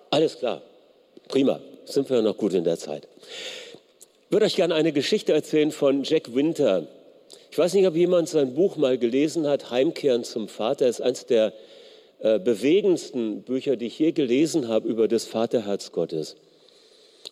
Alles 0.10 0.38
klar. 0.38 0.62
Prima. 1.28 1.60
Sind 1.86 2.10
wir 2.10 2.22
noch 2.22 2.38
gut 2.38 2.54
in 2.54 2.64
der 2.64 2.78
Zeit. 2.78 3.08
Ich 4.26 4.32
würde 4.32 4.46
euch 4.46 4.56
gerne 4.56 4.76
eine 4.76 4.92
Geschichte 4.92 5.32
erzählen 5.32 5.72
von 5.72 6.04
Jack 6.04 6.36
Winter. 6.36 6.88
Ich 7.50 7.58
weiß 7.58 7.74
nicht, 7.74 7.88
ob 7.88 7.96
jemand 7.96 8.28
sein 8.28 8.54
Buch 8.54 8.76
mal 8.76 8.98
gelesen 8.98 9.48
hat, 9.48 9.72
Heimkehren 9.72 10.26
zum 10.26 10.50
Vater. 10.50 10.86
Es 10.86 11.00
ist 11.00 11.06
eines 11.06 11.26
der 11.28 11.54
äh, 12.20 12.40
bewegendsten 12.40 13.44
Bücher, 13.44 13.78
die 13.78 13.88
ich 13.88 14.00
je 14.00 14.12
gelesen 14.12 14.68
habe 14.68 14.88
über 14.88 15.08
das 15.08 15.26
Vaterherz 15.26 15.92
Gottes. 15.92 16.36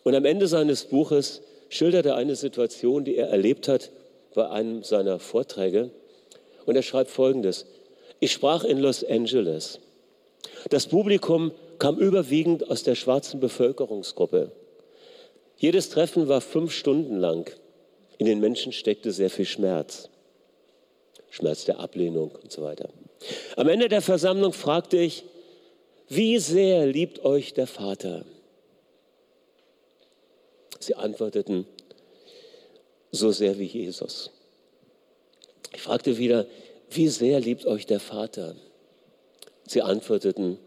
Und 0.04 0.14
am 0.14 0.24
Ende 0.24 0.46
seines 0.46 0.84
Buches 0.84 1.42
schildert 1.68 2.06
er 2.06 2.16
eine 2.16 2.36
Situation, 2.36 3.04
die 3.04 3.16
er 3.16 3.28
erlebt 3.28 3.68
hat 3.68 3.90
bei 4.34 4.48
einem 4.48 4.82
seiner 4.82 5.18
Vorträge. 5.18 5.90
Und 6.64 6.76
er 6.76 6.82
schreibt 6.82 7.10
Folgendes. 7.10 7.66
Ich 8.20 8.32
sprach 8.32 8.64
in 8.64 8.78
Los 8.78 9.04
Angeles. 9.04 9.80
Das 10.70 10.86
Publikum 10.86 11.52
kam 11.78 11.98
überwiegend 11.98 12.70
aus 12.70 12.82
der 12.82 12.94
schwarzen 12.94 13.40
Bevölkerungsgruppe. 13.40 14.52
Jedes 15.58 15.90
Treffen 15.90 16.28
war 16.28 16.40
fünf 16.40 16.72
Stunden 16.72 17.16
lang. 17.16 17.50
In 18.18 18.26
den 18.26 18.40
Menschen 18.40 18.72
steckte 18.72 19.12
sehr 19.12 19.30
viel 19.30 19.44
Schmerz. 19.44 20.08
Schmerz 21.30 21.64
der 21.64 21.80
Ablehnung 21.80 22.30
und 22.30 22.50
so 22.50 22.62
weiter. 22.62 22.88
Am 23.56 23.68
Ende 23.68 23.88
der 23.88 24.02
Versammlung 24.02 24.52
fragte 24.52 24.98
ich, 24.98 25.24
wie 26.08 26.38
sehr 26.38 26.86
liebt 26.86 27.24
euch 27.24 27.52
der 27.52 27.66
Vater? 27.66 28.24
Sie 30.78 30.94
antworteten, 30.94 31.66
so 33.10 33.32
sehr 33.32 33.58
wie 33.58 33.64
Jesus. 33.64 34.30
Ich 35.74 35.82
fragte 35.82 36.16
wieder, 36.16 36.46
wie 36.90 37.08
sehr 37.08 37.40
liebt 37.40 37.66
euch 37.66 37.86
der 37.86 38.00
Vater? 38.00 38.54
Sie 39.66 39.82
antworteten, 39.82 40.58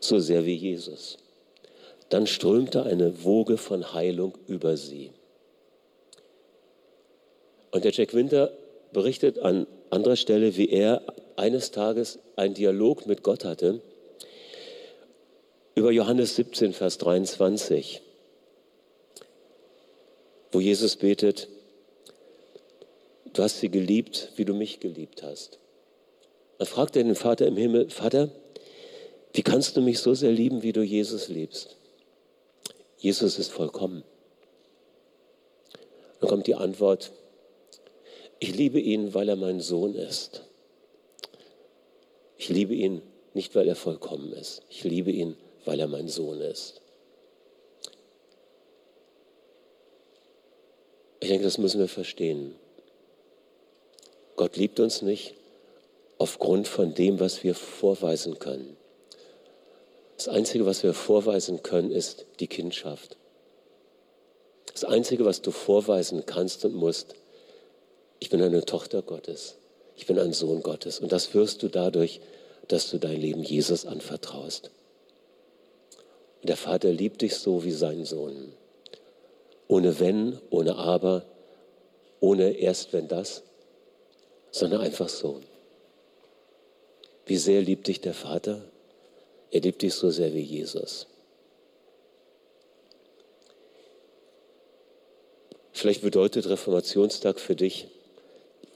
so 0.00 0.18
sehr 0.18 0.44
wie 0.46 0.54
Jesus. 0.54 1.18
Dann 2.08 2.26
strömte 2.26 2.84
eine 2.84 3.24
Woge 3.24 3.56
von 3.56 3.92
Heilung 3.92 4.36
über 4.46 4.76
sie. 4.76 5.10
Und 7.70 7.84
der 7.84 7.92
Jack 7.92 8.14
Winter 8.14 8.52
berichtet 8.92 9.38
an 9.38 9.66
anderer 9.90 10.16
Stelle, 10.16 10.56
wie 10.56 10.68
er 10.68 11.02
eines 11.36 11.72
Tages 11.72 12.18
einen 12.36 12.54
Dialog 12.54 13.06
mit 13.06 13.22
Gott 13.22 13.44
hatte 13.44 13.80
über 15.74 15.90
Johannes 15.90 16.36
17, 16.36 16.72
Vers 16.72 16.98
23, 16.98 18.00
wo 20.52 20.60
Jesus 20.60 20.96
betet, 20.96 21.48
du 23.34 23.42
hast 23.42 23.60
sie 23.60 23.68
geliebt, 23.68 24.30
wie 24.36 24.44
du 24.44 24.54
mich 24.54 24.80
geliebt 24.80 25.22
hast. 25.22 25.58
Dann 26.58 26.66
fragt 26.66 26.96
er 26.96 27.04
den 27.04 27.14
Vater 27.16 27.46
im 27.46 27.56
Himmel, 27.56 27.90
Vater, 27.90 28.30
wie 29.34 29.42
kannst 29.42 29.76
du 29.76 29.82
mich 29.82 29.98
so 29.98 30.14
sehr 30.14 30.30
lieben, 30.30 30.62
wie 30.62 30.72
du 30.72 30.82
Jesus 30.82 31.28
liebst? 31.28 31.76
Jesus 32.96 33.38
ist 33.38 33.52
vollkommen. 33.52 34.04
Dann 36.20 36.28
kommt 36.30 36.46
die 36.46 36.54
Antwort, 36.54 37.12
ich 38.38 38.54
liebe 38.54 38.80
ihn, 38.80 39.12
weil 39.12 39.28
er 39.28 39.36
mein 39.36 39.60
Sohn 39.60 39.94
ist. 39.94 40.44
Ich 42.38 42.48
liebe 42.48 42.74
ihn 42.74 43.02
nicht, 43.32 43.54
weil 43.54 43.68
er 43.68 43.76
vollkommen 43.76 44.32
ist. 44.32 44.62
Ich 44.70 44.84
liebe 44.84 45.10
ihn, 45.10 45.36
weil 45.64 45.80
er 45.80 45.88
mein 45.88 46.08
Sohn 46.08 46.40
ist. 46.40 46.80
Ich 51.20 51.28
denke, 51.28 51.44
das 51.44 51.58
müssen 51.58 51.80
wir 51.80 51.88
verstehen. 51.88 52.54
Gott 54.36 54.56
liebt 54.56 54.80
uns 54.80 55.02
nicht 55.02 55.34
aufgrund 56.18 56.68
von 56.68 56.94
dem, 56.94 57.20
was 57.20 57.44
wir 57.44 57.54
vorweisen 57.54 58.38
können. 58.38 58.76
Das 60.16 60.28
Einzige, 60.28 60.64
was 60.66 60.82
wir 60.82 60.94
vorweisen 60.94 61.62
können, 61.62 61.90
ist 61.90 62.26
die 62.40 62.46
Kindschaft. 62.46 63.16
Das 64.72 64.84
Einzige, 64.84 65.24
was 65.24 65.42
du 65.42 65.50
vorweisen 65.50 66.24
kannst 66.26 66.64
und 66.64 66.74
musst, 66.74 67.14
ich 68.20 68.30
bin 68.30 68.40
eine 68.40 68.64
Tochter 68.64 69.02
Gottes. 69.02 69.56
Ich 69.96 70.06
bin 70.06 70.18
ein 70.18 70.32
Sohn 70.32 70.62
Gottes. 70.62 70.98
Und 70.98 71.12
das 71.12 71.34
wirst 71.34 71.62
du 71.62 71.68
dadurch, 71.68 72.20
dass 72.68 72.90
du 72.90 72.98
dein 72.98 73.20
Leben 73.20 73.42
Jesus 73.42 73.86
anvertraust. 73.86 74.70
Und 76.40 76.48
der 76.48 76.56
Vater 76.56 76.90
liebt 76.90 77.22
dich 77.22 77.36
so 77.36 77.64
wie 77.64 77.72
sein 77.72 78.04
Sohn. 78.04 78.52
Ohne 79.68 79.98
wenn, 80.00 80.40
ohne 80.50 80.76
aber, 80.76 81.24
ohne 82.20 82.52
erst 82.52 82.92
wenn 82.92 83.08
das, 83.08 83.42
sondern 84.54 84.82
einfach 84.82 85.08
so. 85.08 85.40
Wie 87.26 87.38
sehr 87.38 87.60
liebt 87.60 87.88
dich 87.88 88.00
der 88.00 88.14
Vater? 88.14 88.62
Er 89.50 89.62
liebt 89.62 89.82
dich 89.82 89.94
so 89.94 90.10
sehr 90.10 90.32
wie 90.32 90.42
Jesus. 90.42 91.08
Vielleicht 95.72 96.02
bedeutet 96.02 96.48
Reformationstag 96.48 97.40
für 97.40 97.56
dich, 97.56 97.88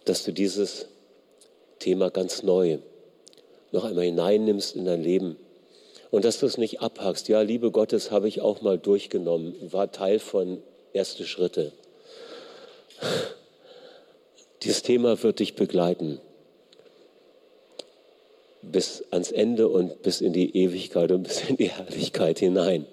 dass 0.05 0.25
du 0.25 0.33
dieses 0.33 0.87
Thema 1.79 2.11
ganz 2.11 2.43
neu 2.43 2.79
noch 3.71 3.85
einmal 3.85 4.07
hineinnimmst 4.07 4.75
in 4.75 4.85
dein 4.85 5.05
Leben 5.05 5.37
und 6.11 6.25
dass 6.25 6.41
du 6.41 6.47
es 6.47 6.59
nicht 6.59 6.81
abhackst. 6.81 7.29
Ja, 7.29 7.43
Liebe 7.43 7.71
Gottes 7.71 8.11
habe 8.11 8.27
ich 8.27 8.41
auch 8.41 8.63
mal 8.63 8.79
durchgenommen, 8.79 9.55
war 9.73 9.93
Teil 9.93 10.19
von 10.19 10.61
erste 10.93 11.25
Schritte. 11.25 11.73
Dieses 14.63 14.83
Thema 14.83 15.23
wird 15.23 15.39
dich 15.39 15.55
begleiten. 15.55 16.21
bis 18.63 19.05
ans 19.11 19.31
Ende 19.31 19.69
und 19.69 20.03
bis 20.03 20.21
in 20.21 20.33
die 20.33 20.57
Ewigkeit 20.57 21.11
und 21.13 21.23
bis 21.25 21.49
in 21.49 21.57
die 21.57 21.71
Herrlichkeit 21.71 22.39
hinein. 22.39 22.87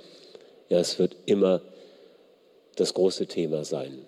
Ja, 0.70 0.80
es 0.80 1.00
wird 1.00 1.16
immer 1.26 1.62
das 2.76 2.94
große 2.94 3.28
Thema 3.28 3.66
sein, 3.66 4.06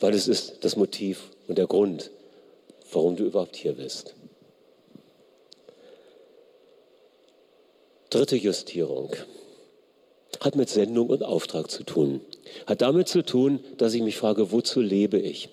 weil 0.00 0.14
es 0.14 0.28
ist 0.28 0.64
das 0.64 0.76
Motiv 0.76 1.30
und 1.46 1.58
der 1.58 1.66
Grund, 1.66 2.10
warum 2.92 3.16
du 3.16 3.24
überhaupt 3.24 3.56
hier 3.56 3.72
bist. 3.72 4.14
Dritte 8.10 8.36
Justierung 8.36 9.14
hat 10.40 10.56
mit 10.56 10.70
Sendung 10.70 11.08
und 11.08 11.22
Auftrag 11.22 11.70
zu 11.70 11.82
tun. 11.82 12.20
Hat 12.66 12.80
damit 12.80 13.08
zu 13.08 13.22
tun, 13.22 13.60
dass 13.76 13.92
ich 13.92 14.02
mich 14.02 14.16
frage, 14.16 14.50
wozu 14.50 14.80
lebe 14.80 15.18
ich? 15.18 15.50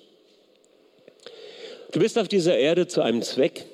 Du 1.92 2.00
bist 2.00 2.18
auf 2.18 2.28
dieser 2.28 2.58
Erde 2.58 2.88
zu 2.88 3.02
einem 3.02 3.22
Zweck 3.22 3.66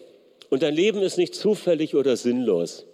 und 0.49 0.63
dein 0.63 0.75
Leben 0.75 1.01
ist 1.01 1.17
nicht 1.17 1.35
zufällig 1.35 1.95
oder 1.95 2.17
sinnlos. 2.17 2.85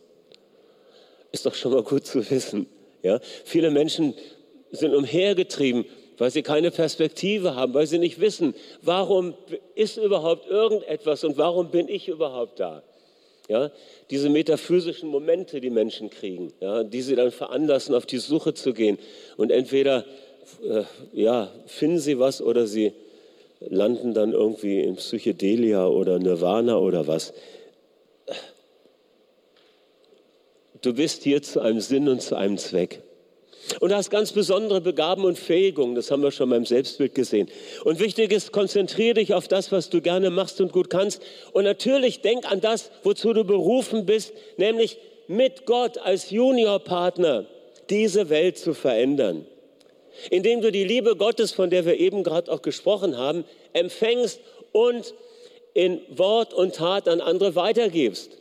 Ist 1.32 1.46
doch 1.46 1.56
schon 1.56 1.74
mal 1.74 1.84
gut 1.84 2.06
zu 2.06 2.30
wissen. 2.30 2.68
Ja? 3.04 3.20
Viele 3.46 3.72
Menschen 3.72 4.14
sind 4.72 4.94
umhergetrieben, 4.94 5.86
weil 6.18 6.32
sie 6.32 6.44
keine 6.44 6.72
Perspektive 6.72 7.56
haben, 7.56 7.74
weil 7.74 7.88
sie 7.88 8.00
nicht 8.00 8.20
wissen, 8.20 8.56
warum 8.82 9.34
ist 9.76 9.98
überhaupt 9.98 10.50
irgendetwas 10.50 11.24
und 11.24 11.38
warum 11.38 11.72
bin 11.72 11.88
ich 11.88 12.08
überhaupt 12.08 12.60
da. 12.60 12.84
Ja, 13.50 13.72
diese 14.10 14.30
metaphysischen 14.30 15.08
Momente, 15.08 15.62
die 15.62 15.70
Menschen 15.70 16.10
kriegen, 16.10 16.52
ja, 16.60 16.84
die 16.84 17.02
sie 17.02 17.16
dann 17.16 17.32
veranlassen, 17.32 17.96
auf 17.96 18.06
die 18.06 18.18
Suche 18.18 18.54
zu 18.54 18.74
gehen. 18.74 19.00
Und 19.38 19.52
entweder 19.52 20.04
äh, 20.64 20.84
ja, 21.14 21.50
finden 21.66 22.00
sie 22.00 22.20
was 22.20 22.42
oder 22.42 22.68
sie 22.68 22.92
landen 23.60 24.14
dann 24.14 24.34
irgendwie 24.34 24.82
in 24.82 24.96
Psychedelia 24.96 25.88
oder 25.88 26.20
Nirvana 26.20 26.78
oder 26.78 27.08
was. 27.08 27.34
Du 30.82 30.94
bist 30.94 31.24
hier 31.24 31.42
zu 31.42 31.60
einem 31.60 31.82
Sinn 31.82 32.08
und 32.08 32.22
zu 32.22 32.36
einem 32.36 32.58
Zweck. 32.58 33.02
Und 33.80 33.92
du 33.92 33.96
hast 33.96 34.10
ganz 34.10 34.32
besondere 34.32 34.80
Begaben 34.80 35.26
und 35.26 35.38
Fähigungen, 35.38 35.96
das 35.96 36.10
haben 36.10 36.24
wir 36.24 36.32
schon 36.32 36.50
beim 36.50 36.66
Selbstbild 36.66 37.14
gesehen. 37.14 37.50
Und 37.84 38.00
wichtig 38.00 38.32
ist, 38.32 38.52
konzentriere 38.52 39.16
dich 39.16 39.34
auf 39.34 39.48
das, 39.48 39.72
was 39.72 39.90
du 39.90 40.02
gerne 40.02 40.30
machst 40.30 40.62
und 40.62 40.72
gut 40.72 40.90
kannst. 40.90 41.22
Und 41.52 41.66
natürlich 41.66 42.22
denk 42.22 42.50
an 42.50 42.62
das, 42.62 42.92
wozu 43.04 43.34
du 43.34 43.44
berufen 43.44 44.06
bist, 44.06 44.34
nämlich 44.58 44.98
mit 45.28 45.66
Gott 45.66 45.98
als 45.98 46.30
Juniorpartner 46.30 47.46
diese 47.90 48.30
Welt 48.30 48.58
zu 48.58 48.74
verändern. 48.74 49.46
Indem 50.30 50.62
du 50.62 50.72
die 50.72 50.84
Liebe 50.84 51.16
Gottes, 51.16 51.52
von 51.52 51.70
der 51.70 51.86
wir 51.86 52.00
eben 52.00 52.24
gerade 52.24 52.52
auch 52.52 52.62
gesprochen 52.62 53.18
haben, 53.18 53.46
empfängst 53.74 54.40
und 54.72 55.14
in 55.74 56.02
Wort 56.10 56.54
und 56.54 56.76
Tat 56.76 57.08
an 57.08 57.22
andere 57.22 57.56
weitergibst 57.56 58.32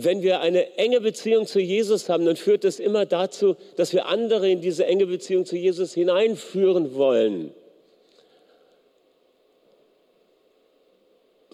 wenn 0.00 0.22
wir 0.22 0.40
eine 0.40 0.76
enge 0.76 1.00
Beziehung 1.00 1.46
zu 1.46 1.58
Jesus 1.58 2.08
haben, 2.08 2.24
dann 2.24 2.36
führt 2.36 2.62
das 2.62 2.78
immer 2.78 3.04
dazu, 3.04 3.56
dass 3.74 3.92
wir 3.92 4.06
andere 4.06 4.48
in 4.48 4.60
diese 4.60 4.86
enge 4.86 5.06
Beziehung 5.06 5.44
zu 5.44 5.56
Jesus 5.56 5.92
hineinführen 5.92 6.94
wollen. 6.94 7.52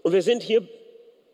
Und 0.02 0.12
wir 0.12 0.20
sind 0.20 0.42
hier 0.42 0.68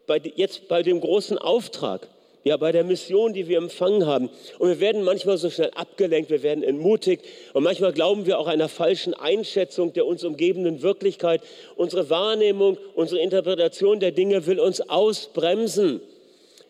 bei, 0.07 0.23
jetzt 0.37 0.69
bei 0.69 0.85
dem 0.85 1.01
großen 1.01 1.37
Auftrag, 1.37 2.07
ja, 2.45 2.57
bei 2.57 2.73
der 2.73 2.85
Mission, 2.85 3.33
die 3.33 3.49
wir 3.49 3.59
empfangen 3.59 4.07
haben. 4.07 4.31
Und 4.59 4.69
wir 4.69 4.81
werden 4.81 5.03
manchmal 5.03 5.37
so 5.37 5.51
schnell 5.51 5.71
abgelenkt, 5.75 6.31
wir 6.31 6.43
werden 6.43 6.65
entmutigt 6.65 7.25
und 7.53 7.63
manchmal 7.63 7.93
glauben 7.93 8.27
wir 8.27 8.39
auch 8.39 8.47
einer 8.47 8.69
falschen 8.69 9.15
Einschätzung 9.15 9.93
der 9.93 10.07
uns 10.07 10.25
umgebenden 10.25 10.83
Wirklichkeit. 10.83 11.43
Unsere 11.77 12.09
Wahrnehmung, 12.09 12.79
unsere 12.95 13.21
Interpretation 13.21 14.01
der 14.01 14.13
Dinge 14.13 14.47
will 14.47 14.59
uns 14.59 14.81
ausbremsen. 14.81 16.01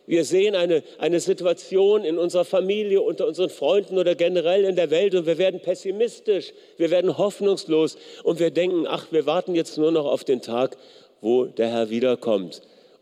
Wir 0.06 0.24
sehen 0.24 0.56
eine, 0.56 0.82
eine 0.98 1.20
Situation 1.20 2.04
in 2.04 2.18
unserer 2.18 2.44
Familie, 2.44 3.00
unter 3.00 3.28
unseren 3.28 3.48
Freunden 3.48 3.96
oder 3.96 4.16
generell 4.16 4.64
in 4.64 4.74
der 4.74 4.90
Welt 4.90 5.14
und 5.14 5.24
wir 5.24 5.38
werden 5.38 5.60
pessimistisch, 5.60 6.52
wir 6.78 6.90
werden 6.90 7.16
hoffnungslos 7.16 7.96
und 8.24 8.40
wir 8.40 8.50
denken, 8.50 8.88
ach, 8.88 9.06
wir 9.12 9.26
warten 9.26 9.54
jetzt 9.54 9.78
nur 9.78 9.92
noch 9.92 10.06
auf 10.06 10.24
den 10.24 10.42
Tag, 10.42 10.76
wo 11.20 11.44
der 11.44 11.68
Herr 11.68 11.90
wiederkommt. 11.90 12.60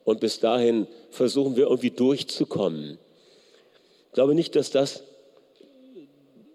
Und 0.09 0.21
bis 0.21 0.40
dahin 0.40 0.87
versuchen 1.11 1.55
wir 1.55 1.64
irgendwie 1.64 1.90
durchzukommen. 1.90 2.97
Ich 4.07 4.12
glaube 4.14 4.35
nicht, 4.35 4.57
dass 4.57 4.71
das 4.71 5.03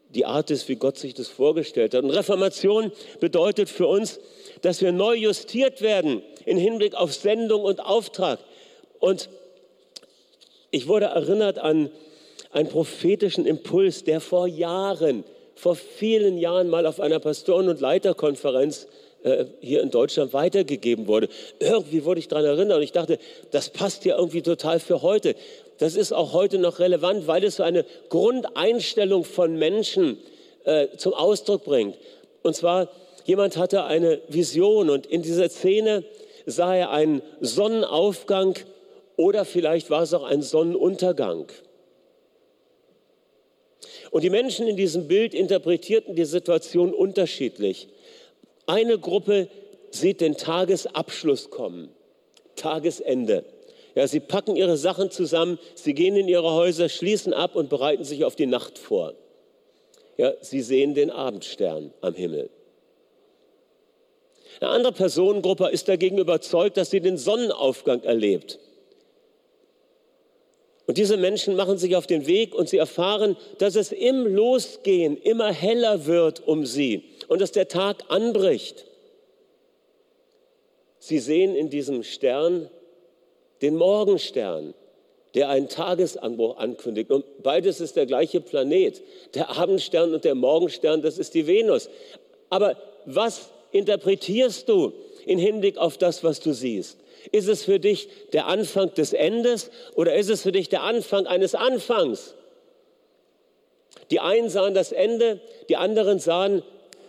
die 0.10 0.26
Art 0.26 0.50
ist, 0.50 0.68
wie 0.70 0.76
Gott 0.76 0.98
sich 0.98 1.14
das 1.14 1.28
vorgestellt 1.28 1.94
hat. 1.94 2.04
Und 2.04 2.10
Reformation 2.10 2.92
bedeutet 3.20 3.70
für 3.70 3.86
uns, 3.86 4.20
dass 4.64 4.82
wir 4.82 4.92
neu 4.92 5.14
justiert 5.14 5.84
werden 5.84 6.24
im 6.48 6.58
Hinblick 6.58 6.96
auf 6.96 7.14
Sendung 7.14 7.62
und 7.62 7.80
Auftrag. 7.80 8.40
Und 9.00 9.30
ich 10.72 10.88
wurde 10.88 11.06
erinnert 11.06 11.60
an 11.60 11.92
einen 12.50 12.70
prophetischen 12.70 13.46
Impuls, 13.46 14.04
der 14.04 14.20
vor 14.20 14.48
Jahren, 14.48 15.26
vor 15.54 15.76
vielen 15.76 16.40
Jahren 16.40 16.70
mal 16.70 16.88
auf 16.88 17.00
einer 17.00 17.20
Pastoren- 17.20 17.70
und 17.70 17.82
Leiterkonferenz 17.82 18.88
äh, 19.24 19.46
hier 19.62 19.82
in 19.82 19.90
Deutschland 19.90 20.34
weitergegeben 20.34 21.08
wurde. 21.08 21.30
Irgendwie 21.60 22.06
wurde 22.06 22.20
ich 22.20 22.28
daran 22.28 22.46
erinnert 22.46 22.78
und 22.78 22.84
ich 22.84 22.92
dachte, 22.92 23.20
das 23.52 23.70
passt 23.70 24.06
ja 24.06 24.18
irgendwie 24.18 24.42
total 24.42 24.80
für 24.80 25.02
heute. 25.02 25.36
Das 25.78 25.96
ist 25.96 26.12
auch 26.12 26.34
heute 26.34 26.60
noch 26.60 26.80
relevant, 26.80 27.28
weil 27.28 27.44
es 27.44 27.58
so 27.58 27.64
eine 27.64 27.86
Grundeinstellung 28.10 29.24
von 29.24 29.58
Menschen 29.58 30.18
äh, 30.66 30.88
zum 30.98 31.14
Ausdruck 31.14 31.64
bringt. 31.64 31.98
Und 32.42 32.56
zwar, 32.56 32.90
jemand 33.26 33.58
hatte 33.58 33.86
eine 33.86 34.22
Vision 34.28 34.90
und 34.90 35.06
in 35.06 35.22
dieser 35.22 35.50
Szene 35.50 36.04
sah 36.46 36.76
er 36.76 36.92
einen 36.92 37.22
Sonnenaufgang 37.40 38.58
oder 39.16 39.46
vielleicht 39.46 39.90
war 39.90 40.04
es 40.04 40.14
auch 40.14 40.24
ein 40.24 40.42
Sonnenuntergang. 40.42 41.48
Und 44.12 44.24
die 44.24 44.30
Menschen 44.30 44.68
in 44.68 44.76
diesem 44.76 45.08
Bild 45.08 45.34
interpretierten 45.34 46.16
die 46.16 46.26
Situation 46.26 46.94
unterschiedlich. 46.94 47.88
Eine 48.66 48.98
Gruppe 48.98 49.50
sieht 49.92 50.22
den 50.22 50.38
Tagesabschluss 50.38 51.50
kommen, 51.50 51.90
Tagesende. 52.56 53.46
Ja, 53.96 54.08
sie 54.08 54.20
packen 54.20 54.56
ihre 54.56 54.78
Sachen 54.78 55.12
zusammen, 55.12 55.60
sie 55.76 55.94
gehen 55.94 56.16
in 56.16 56.28
ihre 56.28 56.52
Häuser, 56.52 56.90
schließen 56.90 57.34
ab 57.34 57.56
und 57.56 57.70
bereiten 57.70 58.04
sich 58.04 58.26
auf 58.26 58.36
die 58.36 58.48
Nacht 58.48 58.80
vor. 58.80 59.14
Ja, 60.18 60.34
sie 60.42 60.62
sehen 60.62 60.94
den 60.96 61.12
Abendstern 61.12 61.94
am 62.02 62.14
Himmel. 62.16 62.50
Eine 64.60 64.70
andere 64.70 64.94
Personengruppe 64.94 65.70
ist 65.70 65.88
dagegen 65.90 66.18
überzeugt, 66.18 66.78
dass 66.78 66.90
sie 66.90 67.02
den 67.02 67.18
Sonnenaufgang 67.18 68.04
erlebt. 68.04 68.60
Und 70.86 70.98
diese 70.98 71.18
Menschen 71.18 71.56
machen 71.56 71.78
sich 71.78 71.96
auf 71.96 72.08
den 72.08 72.28
Weg 72.28 72.54
und 72.54 72.70
sie 72.70 72.78
erfahren, 72.78 73.38
dass 73.58 73.76
es 73.76 73.92
im 73.92 74.26
Losgehen 74.28 75.18
immer 75.18 75.52
heller 75.52 76.06
wird 76.06 76.46
um 76.46 76.66
sie 76.66 77.13
und 77.28 77.42
dass 77.42 77.52
der 77.52 77.68
Tag 77.68 78.04
anbricht. 78.10 78.86
Sie 81.00 81.20
sehen 81.20 81.56
in 81.56 81.70
diesem 81.70 82.04
Stern 82.04 82.70
den 83.62 83.76
Morgenstern, 83.76 84.74
der 85.36 85.50
einen 85.50 85.68
Tagesanbruch 85.68 86.58
ankündigt. 86.58 87.12
Und 87.12 87.44
beides 87.44 87.82
ist 87.82 87.96
der 87.96 88.06
gleiche 88.06 88.40
Planet. 88.40 89.02
Der 89.34 89.50
Abendstern 89.50 90.14
und 90.14 90.24
der 90.24 90.36
Morgenstern, 90.36 91.02
das 91.02 91.18
ist 91.18 91.34
die 91.34 91.48
Venus. 91.48 91.90
Aber 92.50 92.78
was 93.06 93.50
interpretierst 93.72 94.70
du 94.70 94.94
im 95.26 95.40
Hinblick 95.40 95.78
auf 95.78 95.98
das, 95.98 96.24
was 96.24 96.40
du 96.40 96.54
siehst? 96.54 97.00
Ist 97.32 97.48
es 97.48 97.64
für 97.64 97.80
dich 97.80 98.10
der 98.34 98.48
Anfang 98.48 98.94
des 98.94 99.14
Endes 99.14 99.72
oder 99.96 100.16
ist 100.16 100.30
es 100.30 100.44
für 100.44 100.52
dich 100.52 100.70
der 100.70 100.84
Anfang 100.84 101.26
eines 101.26 101.56
Anfangs? 101.56 102.36
Die 104.12 104.20
einen 104.20 104.50
sahen 104.50 104.74
das 104.74 104.92
Ende, 104.92 105.40
die 105.70 105.78
anderen 105.78 106.20
sahen 106.20 106.64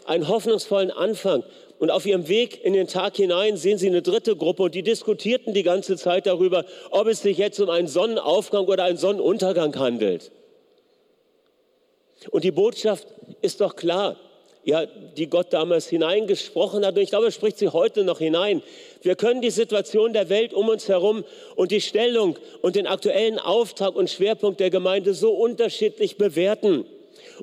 einen 0.05 0.29
hoffnungsvollen 0.29 0.91
Anfang. 0.91 1.45
Und 1.79 1.91
auf 1.91 2.07
ihrem 2.07 2.29
Weg 2.29 2.65
in 2.65 2.73
den 2.73 2.87
Tag 2.87 3.17
hinein 3.17 3.57
sehen 3.57 3.79
sie 3.79 3.89
eine 3.89 4.03
dritte 4.03 4.37
Gruppe 4.37 4.65
und 4.65 4.75
die 4.75 4.83
diskutierten 4.83 5.55
die 5.55 5.65
ganze 5.65 5.97
Zeit 5.97 6.27
darüber, 6.27 6.65
ob 6.91 7.09
es 7.09 7.23
sich 7.23 7.37
jetzt 7.37 7.61
um 7.61 7.69
einen 7.69 7.89
Sonnenaufgang 7.89 8.67
oder 8.67 8.85
einen 8.85 8.97
Sonnenuntergang 8.97 9.77
handelt. 9.77 10.31
Und 12.31 12.45
die 12.45 12.53
Botschaft 12.53 13.07
ist 13.43 13.61
doch 13.61 13.77
klar 13.77 14.17
ja, 14.65 14.87
die 14.87 15.29
Gott 15.29 15.53
damals 15.53 15.89
hineingesprochen 15.89 16.85
hat. 16.85 16.97
Und 16.97 17.03
ich 17.03 17.11
glaube, 17.11 17.27
er 17.27 17.33
spricht 17.33 17.59
sie 17.59 17.69
heute 17.69 18.05
noch 18.05 18.19
hinein. 18.19 18.63
Wir 19.03 19.15
können 19.15 19.43
die 19.43 19.51
Situation 19.51 20.13
der 20.13 20.29
Welt 20.29 20.55
um 20.55 20.69
uns 20.69 20.89
herum 20.89 21.25
und 21.55 21.71
die 21.71 21.81
Stellung 21.81 22.39
und 22.63 22.77
den 22.77 22.87
aktuellen 22.87 23.39
Auftrag 23.39 23.95
und 23.95 24.11
Schwerpunkt 24.11 24.61
der 24.61 24.71
Gemeinde 24.71 25.15
so 25.15 25.33
unterschiedlich 25.33 26.17
bewerten. 26.17 26.87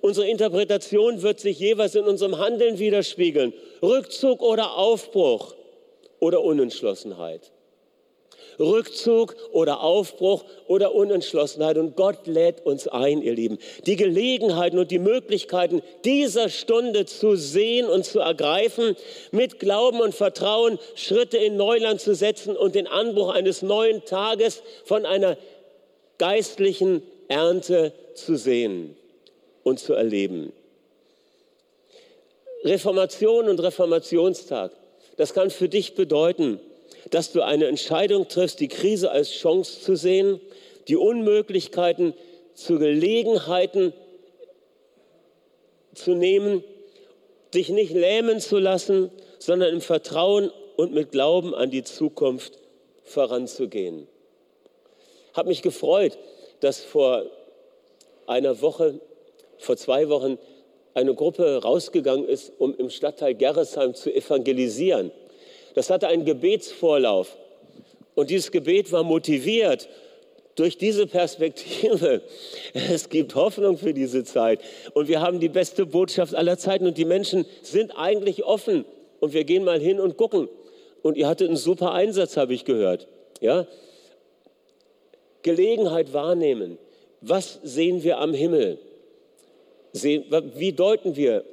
Unsere 0.02 0.28
Interpretation 0.28 1.22
wird 1.22 1.40
sich 1.40 1.60
jeweils 1.60 1.96
in 1.96 2.06
unserem 2.06 2.38
Handeln 2.38 2.80
widerspiegeln. 2.80 3.54
Rückzug 3.82 4.42
oder 4.42 4.76
Aufbruch 4.76 5.56
oder 6.20 6.42
Unentschlossenheit. 6.42 7.52
Rückzug 8.60 9.36
oder 9.52 9.82
Aufbruch 9.82 10.46
oder 10.68 10.94
Unentschlossenheit. 10.94 11.78
Und 11.78 11.96
Gott 11.96 12.28
lädt 12.28 12.66
uns 12.66 12.88
ein, 12.88 13.22
ihr 13.22 13.34
Lieben, 13.34 13.58
die 13.86 13.96
Gelegenheiten 13.96 14.78
und 14.78 14.92
die 14.92 15.00
Möglichkeiten 15.00 15.82
dieser 16.06 16.50
Stunde 16.50 17.06
zu 17.06 17.36
sehen 17.36 17.88
und 17.88 18.06
zu 18.06 18.20
ergreifen, 18.20 18.96
mit 19.32 19.60
Glauben 19.60 20.00
und 20.00 20.14
Vertrauen 20.14 20.80
Schritte 20.96 21.38
in 21.38 21.58
Neuland 21.58 22.02
zu 22.02 22.16
setzen 22.16 22.56
und 22.56 22.76
den 22.76 22.88
Anbruch 22.88 23.34
eines 23.34 23.62
neuen 23.62 24.06
Tages 24.06 24.62
von 24.86 25.06
einer 25.06 25.38
geistlichen 26.18 27.02
Ernte 27.28 27.94
zu 28.14 28.36
sehen 28.36 28.96
und 29.64 29.80
zu 29.80 29.94
erleben. 29.94 30.54
Reformation 32.64 33.50
und 33.50 33.60
Reformationstag, 33.60 34.72
das 35.18 35.34
kann 35.34 35.50
für 35.50 35.70
dich 35.70 35.96
bedeuten, 35.96 36.60
dass 37.10 37.32
du 37.32 37.42
eine 37.42 37.66
Entscheidung 37.66 38.28
triffst, 38.28 38.60
die 38.60 38.68
Krise 38.68 39.12
als 39.12 39.32
Chance 39.32 39.82
zu 39.82 39.96
sehen, 39.96 40.40
die 40.88 40.96
Unmöglichkeiten 40.96 42.14
zu 42.54 42.78
Gelegenheiten 42.78 43.94
zu 45.94 46.14
nehmen, 46.14 46.64
dich 47.54 47.70
nicht 47.70 47.94
lähmen 47.94 48.40
zu 48.40 48.60
lassen, 48.60 49.12
sondern 49.40 49.74
im 49.74 49.82
Vertrauen 49.82 50.52
und 50.78 50.94
mit 50.94 51.12
Glauben 51.12 51.54
an 51.54 51.72
die 51.72 51.84
Zukunft 51.84 52.58
voranzugehen. 53.04 54.08
Habe 55.34 55.50
mich 55.50 55.62
gefreut, 55.62 56.18
dass 56.60 56.82
vor 56.82 57.26
einer 58.28 58.62
Woche, 58.62 59.00
vor 59.62 59.78
zwei 59.78 60.10
Wochen, 60.10 60.38
eine 60.94 61.14
Gruppe 61.14 61.62
rausgegangen 61.64 62.28
ist, 62.28 62.52
um 62.58 62.76
im 62.76 62.90
Stadtteil 62.90 63.36
Gerresheim 63.36 63.94
zu 63.94 64.14
evangelisieren. 64.14 65.12
Das 65.74 65.90
hatte 65.90 66.08
einen 66.08 66.26
Gebetsvorlauf. 66.26 67.38
Und 68.16 68.30
dieses 68.30 68.52
Gebet 68.52 68.92
war 68.92 69.04
motiviert 69.04 69.88
durch 70.56 70.78
diese 70.78 71.08
Perspektive. 71.08 72.22
Es 72.74 73.10
gibt 73.10 73.36
Hoffnung 73.36 73.78
für 73.78 73.94
diese 73.94 74.24
Zeit. 74.24 74.60
Und 74.94 75.08
wir 75.08 75.22
haben 75.22 75.40
die 75.40 75.50
beste 75.50 75.86
Botschaft 75.86 76.36
aller 76.36 76.58
Zeiten. 76.58 76.86
Und 76.86 76.98
die 76.98 77.06
Menschen 77.06 77.46
sind 77.62 77.98
eigentlich 77.98 78.44
offen. 78.44 78.86
Und 79.20 79.34
wir 79.34 79.44
gehen 79.44 79.64
mal 79.64 79.80
hin 79.80 80.00
und 80.00 80.18
gucken. 80.18 80.50
Und 81.02 81.18
ihr 81.18 81.28
hattet 81.28 81.48
einen 81.48 81.58
super 81.58 81.94
Einsatz, 81.94 82.38
habe 82.38 82.54
ich 82.54 82.66
gehört. 82.66 83.08
Ja? 83.40 83.66
Gelegenheit 85.42 86.14
wahrnehmen. 86.14 86.78
Was 87.22 87.60
sehen 87.64 88.04
wir 88.04 88.20
am 88.20 88.34
Himmel? 88.34 88.78
Wie 89.94 90.74
deuten 90.74 91.16
wir 91.16 91.44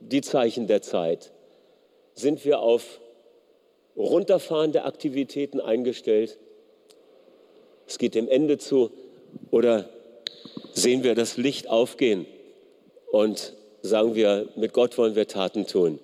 die 0.00 0.20
Zeichen 0.20 0.66
der 0.66 0.82
Zeit? 0.82 1.32
Sind 2.14 2.44
wir 2.44 2.60
auf 2.60 3.00
runterfahrende 3.96 4.84
Aktivitäten 4.84 5.60
eingestellt? 5.60 6.38
Es 7.86 7.98
geht 7.98 8.14
dem 8.14 8.28
Ende 8.28 8.58
zu 8.58 8.90
oder 9.50 9.88
sehen 10.72 11.02
wir 11.02 11.14
das 11.14 11.36
Licht 11.36 11.68
aufgehen 11.68 12.26
und 13.10 13.54
sagen 13.82 14.14
wir, 14.14 14.48
mit 14.56 14.72
Gott 14.72 14.96
wollen 14.98 15.14
wir 15.14 15.26
Taten 15.26 15.66
tun? 15.66 15.98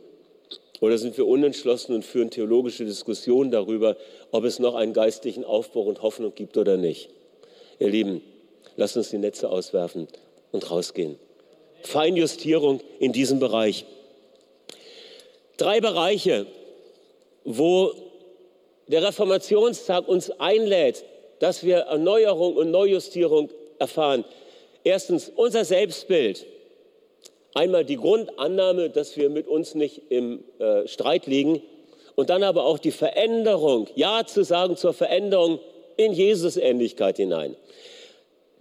Oder 0.81 0.99
sind 0.99 1.17
wir 1.17 1.27
unentschlossen 1.27 1.95
und 1.95 2.05
führen 2.05 2.31
theologische 2.31 2.85
Diskussionen 2.85 3.51
darüber, 3.51 3.97
ob 4.33 4.45
es 4.45 4.59
noch 4.59 4.75
einen 4.75 4.93
geistlichen 4.93 5.45
Aufbruch 5.45 5.87
und 5.87 6.03
Hoffnung 6.03 6.35
gibt 6.35 6.57
oder 6.57 6.77
nicht? 6.77 7.11
Ihr 7.79 7.89
Lieben, 7.89 8.23
lasst 8.77 8.97
uns 8.97 9.11
die 9.11 9.19
Netze 9.19 9.49
auswerfen 9.49 10.09
und 10.53 10.71
rausgehen. 10.71 11.17
Feinjustierung 11.85 12.81
in 12.99 13.13
diesem 13.13 13.39
Bereich. 13.39 13.85
Drei 15.57 15.81
Bereiche, 15.81 16.47
wo 17.45 17.93
der 18.89 19.03
Reformationstag 19.03 20.09
uns 20.09 20.31
einlädt, 20.31 21.05
dass 21.39 21.65
wir 21.65 21.79
Erneuerung 21.79 22.57
und 22.57 22.71
Neujustierung 22.71 23.51
erfahren. 23.79 24.25
Erstens 24.83 25.31
unser 25.35 25.65
Selbstbild. 25.65 26.47
Einmal 27.55 27.85
die 27.85 27.97
Grundannahme, 27.97 28.91
dass 28.91 29.17
wir 29.17 29.31
mit 29.31 29.47
uns 29.47 29.75
nicht 29.75 30.03
im 30.09 30.43
äh, 30.59 30.89
Streit 30.89 31.27
liegen 31.27 31.63
und 32.17 32.31
dann 32.31 32.43
aber 32.43 32.65
auch 32.65 32.79
die 32.79 32.91
Veränderung, 32.91 33.89
Ja 33.95 34.27
zu 34.27 34.43
sagen 34.43 34.77
zur 34.77 34.93
Veränderung 34.93 35.61
in 35.97 36.13
Jesus-Ähnlichkeit 36.13 37.17
hinein. 37.19 37.57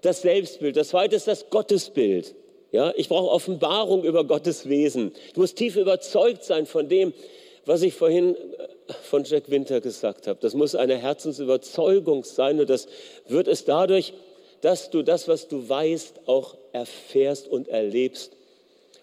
Das 0.02 0.22
Selbstbild. 0.22 0.78
Das 0.78 0.90
zweite 0.90 1.16
ist 1.16 1.28
das 1.28 1.50
Gottesbild. 1.50 2.36
Ja, 2.74 2.92
ich 2.98 3.08
brauche 3.08 3.30
Offenbarung 3.30 4.04
über 4.04 4.24
Gottes 4.24 4.68
Wesen. 4.68 5.12
Ich 5.30 5.38
muss 5.38 5.54
tief 5.54 5.76
überzeugt 5.76 6.44
sein 6.44 6.66
von 6.66 6.90
dem, 6.90 7.14
was 7.68 7.84
ich 7.84 7.94
vorhin 7.94 8.36
äh, 8.36 8.94
von 9.04 9.24
Jack 9.24 9.52
Winter 9.52 9.80
gesagt 9.80 10.26
habe. 10.26 10.40
Das 10.42 10.56
muss 10.56 10.74
eine 10.74 10.98
Herzensüberzeugung 10.98 12.24
sein 12.24 12.60
und 12.60 12.68
das 12.68 12.88
wird 13.28 13.48
es 13.48 13.66
dadurch, 13.66 14.14
dass 14.62 14.90
du 14.90 15.04
das, 15.04 15.28
was 15.28 15.48
du 15.48 15.70
weißt, 15.70 16.22
auch 16.26 16.58
erfährst 16.72 17.48
und 17.48 17.68
erlebst 17.68 18.32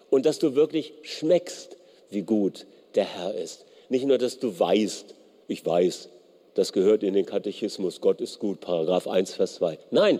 und 0.09 0.25
dass 0.25 0.37
du 0.37 0.53
wirklich 0.53 0.91
schmeckst, 1.03 1.77
wie 2.09 2.23
gut 2.23 2.65
der 2.95 3.05
Herr 3.05 3.33
ist. 3.35 3.63
Nicht 3.87 4.03
nur, 4.05 4.17
dass 4.17 4.37
du 4.37 4.59
weißt, 4.59 5.15
ich 5.47 5.65
weiß, 5.65 6.09
das 6.55 6.73
gehört 6.73 7.03
in 7.03 7.13
den 7.13 7.25
Katechismus, 7.25 8.01
Gott 8.01 8.19
ist 8.19 8.37
gut, 8.37 8.59
Paragraph 8.59 9.07
1, 9.07 9.33
Vers 9.33 9.55
2. 9.55 9.79
Nein, 9.91 10.19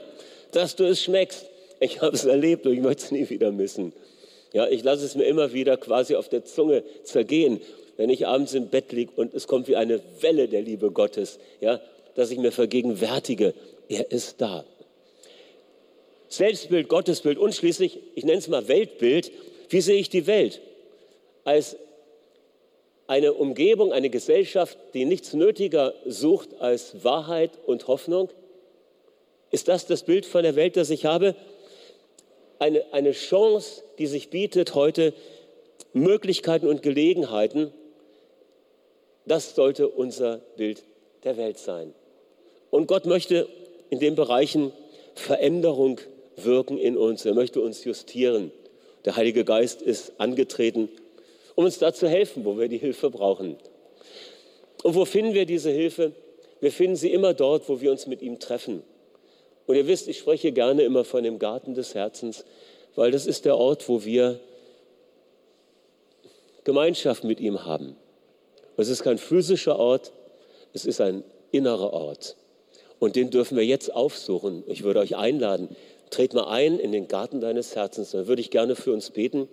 dass 0.54 0.78
du 0.78 0.86
es 0.86 1.02
schmeckst. 1.02 1.51
Ich 1.82 2.02
habe 2.02 2.16
es 2.16 2.24
erlebt 2.24 2.66
und 2.66 2.74
ich 2.74 2.80
möchte 2.80 3.04
es 3.04 3.12
nie 3.12 3.30
wieder 3.30 3.52
missen. 3.52 3.92
Ja, 4.54 4.68
ich 4.68 4.84
lasse 4.84 5.06
es 5.06 5.16
mir 5.16 5.26
immer 5.26 5.52
wieder 5.52 5.76
quasi 5.76 6.16
auf 6.16 6.30
der 6.30 6.46
Zunge 6.46 6.84
zergehen 7.04 7.60
wenn 8.02 8.10
ich 8.10 8.26
abends 8.26 8.56
im 8.56 8.70
Bett 8.70 8.92
liege 8.92 9.12
und 9.16 9.34
es 9.36 9.46
kommt 9.46 9.68
wie 9.68 9.76
eine 9.76 10.02
Welle 10.22 10.48
der 10.48 10.64
Liebe 10.64 10.90
Gottes, 10.90 11.38
ja, 11.60 11.80
dass 12.16 12.32
ich 12.32 12.40
mir 12.40 12.52
vergegenwärtige, 12.52 13.54
er 13.90 14.10
ist 14.12 14.42
da. 14.42 14.66
Selbstbild, 16.28 16.88
Gottesbild 16.88 17.38
und 17.38 17.54
schließlich, 17.54 18.00
ich 18.16 18.26
nenne 18.26 18.40
es 18.40 18.48
mal 18.48 18.68
Weltbild, 18.68 19.32
wie 19.70 19.82
sehe 19.82 20.00
ich 20.00 20.10
die 20.10 20.26
Welt? 20.26 20.62
Als 21.44 21.76
eine 23.06 23.34
Umgebung, 23.34 23.92
eine 23.92 24.10
Gesellschaft, 24.10 24.80
die 24.96 25.06
nichts 25.06 25.34
nötiger 25.34 25.94
sucht 26.06 26.60
als 26.60 27.04
Wahrheit 27.04 27.52
und 27.68 27.88
Hoffnung? 27.88 28.30
Ist 29.52 29.68
das 29.68 29.86
das 29.86 30.02
Bild 30.02 30.26
von 30.26 30.42
der 30.42 30.56
Welt, 30.56 30.76
das 30.76 30.90
ich 30.90 31.06
habe? 31.06 31.36
Eine, 32.62 32.94
eine 32.94 33.14
Chance, 33.14 33.82
die 33.98 34.06
sich 34.06 34.30
bietet 34.30 34.76
heute, 34.76 35.16
Möglichkeiten 35.94 36.68
und 36.68 36.84
Gelegenheiten, 36.84 37.74
das 39.26 39.56
sollte 39.56 39.88
unser 39.88 40.42
Bild 40.58 40.84
der 41.24 41.38
Welt 41.38 41.58
sein. 41.58 41.96
Und 42.70 42.86
Gott 42.86 43.08
möchte 43.08 43.48
in 43.90 43.98
den 43.98 44.14
Bereichen 44.14 44.72
Veränderung 45.16 46.02
wirken 46.36 46.78
in 46.78 46.98
uns. 46.98 47.26
Er 47.26 47.34
möchte 47.34 47.62
uns 47.62 47.84
justieren. 47.84 48.52
Der 49.06 49.16
Heilige 49.16 49.44
Geist 49.44 49.82
ist 49.82 50.14
angetreten, 50.20 50.88
um 51.56 51.66
uns 51.66 51.80
da 51.80 51.96
zu 51.96 52.08
helfen, 52.08 52.46
wo 52.46 52.60
wir 52.60 52.68
die 52.68 52.78
Hilfe 52.78 53.10
brauchen. 53.10 53.58
Und 54.84 54.94
wo 54.94 55.06
finden 55.06 55.34
wir 55.34 55.48
diese 55.48 55.72
Hilfe? 55.72 56.12
Wir 56.60 56.72
finden 56.72 56.96
sie 56.96 57.12
immer 57.12 57.34
dort, 57.34 57.68
wo 57.68 57.82
wir 57.82 57.90
uns 57.90 58.06
mit 58.06 58.22
ihm 58.22 58.38
treffen. 58.38 58.84
Und 59.72 59.78
ihr 59.78 59.88
wisst, 59.88 60.10
ich 60.10 60.18
spreche 60.18 60.52
gerne 60.52 60.84
immer 60.84 61.06
von 61.06 61.24
dem 61.24 61.40
Garten 61.40 61.76
des 61.76 61.96
Herzens, 61.96 62.44
weil 62.98 63.10
das 63.10 63.26
ist 63.26 63.46
der 63.46 63.56
Ort, 63.56 63.88
wo 63.88 64.04
wir 64.04 64.42
Gemeinschaft 66.66 67.24
mit 67.24 67.40
ihm 67.40 67.64
haben. 67.64 67.96
Es 68.76 68.90
ist 68.90 69.02
kein 69.02 69.18
physischer 69.18 69.80
Ort, 69.80 70.12
es 70.74 70.86
ist 70.86 71.00
ein 71.00 71.24
innerer 71.52 71.94
Ort. 71.94 72.36
Und 73.00 73.16
den 73.16 73.30
dürfen 73.30 73.56
wir 73.56 73.66
jetzt 73.66 73.96
aufsuchen. 73.96 74.66
Ich 74.68 74.84
würde 74.84 75.00
euch 75.00 75.16
einladen, 75.16 75.70
tret 76.10 76.34
mal 76.34 76.50
ein 76.50 76.78
in 76.78 76.92
den 76.92 77.08
Garten 77.08 77.40
deines 77.40 77.74
Herzens. 77.74 78.12
Dann 78.12 78.28
würde 78.28 78.42
ich 78.42 78.52
gerne 78.52 78.76
für 78.76 78.92
uns 78.92 79.12
beten, 79.12 79.48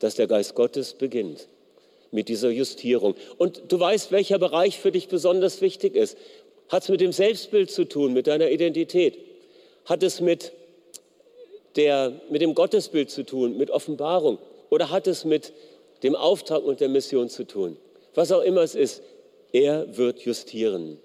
dass 0.00 0.16
der 0.16 0.26
Geist 0.26 0.56
Gottes 0.56 0.94
beginnt 0.94 1.46
mit 2.10 2.28
dieser 2.28 2.50
Justierung. 2.50 3.14
Und 3.38 3.62
du 3.68 3.78
weißt, 3.78 4.10
welcher 4.10 4.40
Bereich 4.40 4.80
für 4.80 4.90
dich 4.90 5.06
besonders 5.06 5.60
wichtig 5.60 5.94
ist. 5.94 6.18
Hat 6.68 6.82
es 6.82 6.88
mit 6.88 7.00
dem 7.00 7.12
Selbstbild 7.12 7.70
zu 7.70 7.84
tun, 7.84 8.12
mit 8.12 8.26
deiner 8.26 8.50
Identität? 8.50 9.29
Hat 9.84 10.02
es 10.02 10.20
mit, 10.20 10.52
der, 11.76 12.12
mit 12.30 12.42
dem 12.42 12.54
Gottesbild 12.54 13.10
zu 13.10 13.24
tun, 13.24 13.56
mit 13.56 13.70
Offenbarung? 13.70 14.38
Oder 14.70 14.90
hat 14.90 15.06
es 15.06 15.24
mit 15.24 15.52
dem 16.02 16.14
Auftrag 16.14 16.62
und 16.62 16.80
der 16.80 16.88
Mission 16.88 17.28
zu 17.28 17.44
tun? 17.44 17.76
was 18.14 18.32
auch 18.32 18.42
immer 18.42 18.62
es 18.62 18.74
ist, 18.74 19.02
er 19.52 19.96
wird 19.96 20.20
justieren. 20.20 20.98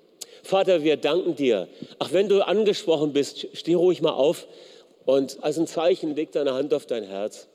Vater, 0.44 0.84
wir 0.84 0.98
danken 0.98 1.36
dir. 1.36 1.68
Ach, 1.98 2.12
wenn 2.12 2.30
du 2.30 2.46
angesprochen 2.46 3.14
bist, 3.14 3.48
steh 3.54 3.74
ruhig 3.74 4.02
mal 4.02 4.14
auf 4.14 4.48
und 5.06 5.44
als 5.44 5.58
ein 5.58 5.68
Zeichen 5.68 6.16
leg 6.16 6.32
deine 6.32 6.54
Hand 6.54 6.74
auf 6.74 6.86
dein 6.86 7.04
Herz. 7.04 7.48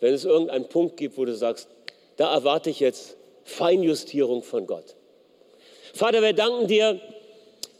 Wenn 0.00 0.14
es 0.14 0.24
irgendeinen 0.24 0.68
Punkt 0.68 0.96
gibt, 0.96 1.16
wo 1.16 1.24
du 1.24 1.34
sagst, 1.34 1.68
da 2.16 2.32
erwarte 2.32 2.70
ich 2.70 2.80
jetzt 2.80 3.16
Feinjustierung 3.44 4.42
von 4.42 4.66
Gott. 4.66 4.96
Vater, 5.94 6.22
wir 6.22 6.32
danken 6.32 6.66
dir, 6.66 7.00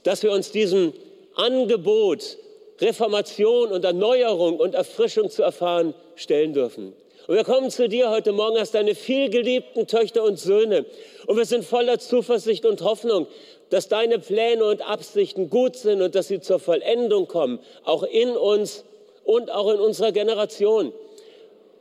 dass 0.03 0.23
wir 0.23 0.33
uns 0.33 0.51
diesem 0.51 0.93
Angebot, 1.35 2.39
Reformation 2.81 3.73
und 3.73 3.85
Erneuerung 3.85 4.59
und 4.59 4.75
Erfrischung 4.75 5.31
zu 5.31 5.43
erfahren, 5.43 5.95
stellen 6.15 6.53
dürfen. 6.53 6.95
Und 7.27 7.37
wir 7.37 7.45
kommen 7.45 7.71
zu 7.71 7.89
dir 7.89 8.11
heute 8.11 8.33
Morgen 8.33 8.57
als 8.57 8.71
deine 8.71 8.95
vielgeliebten 8.95 9.87
Töchter 9.87 10.25
und 10.25 10.39
Söhne. 10.39 10.87
Und 11.27 11.37
wir 11.37 11.45
sind 11.45 11.65
voller 11.65 11.99
Zuversicht 11.99 12.65
und 12.65 12.83
Hoffnung, 12.83 13.27
dass 13.69 13.89
deine 13.89 14.19
Pläne 14.19 14.65
und 14.65 14.83
Absichten 14.83 15.49
gut 15.49 15.77
sind 15.77 16.03
und 16.03 16.15
dass 16.15 16.29
sie 16.29 16.41
zur 16.41 16.59
Vollendung 16.59 17.29
kommen, 17.29 17.61
auch 17.85 18.03
in 18.03 18.31
uns 18.31 18.85
und 19.25 19.51
auch 19.51 19.73
in 19.73 19.79
unserer 19.79 20.13
Generation. 20.13 20.93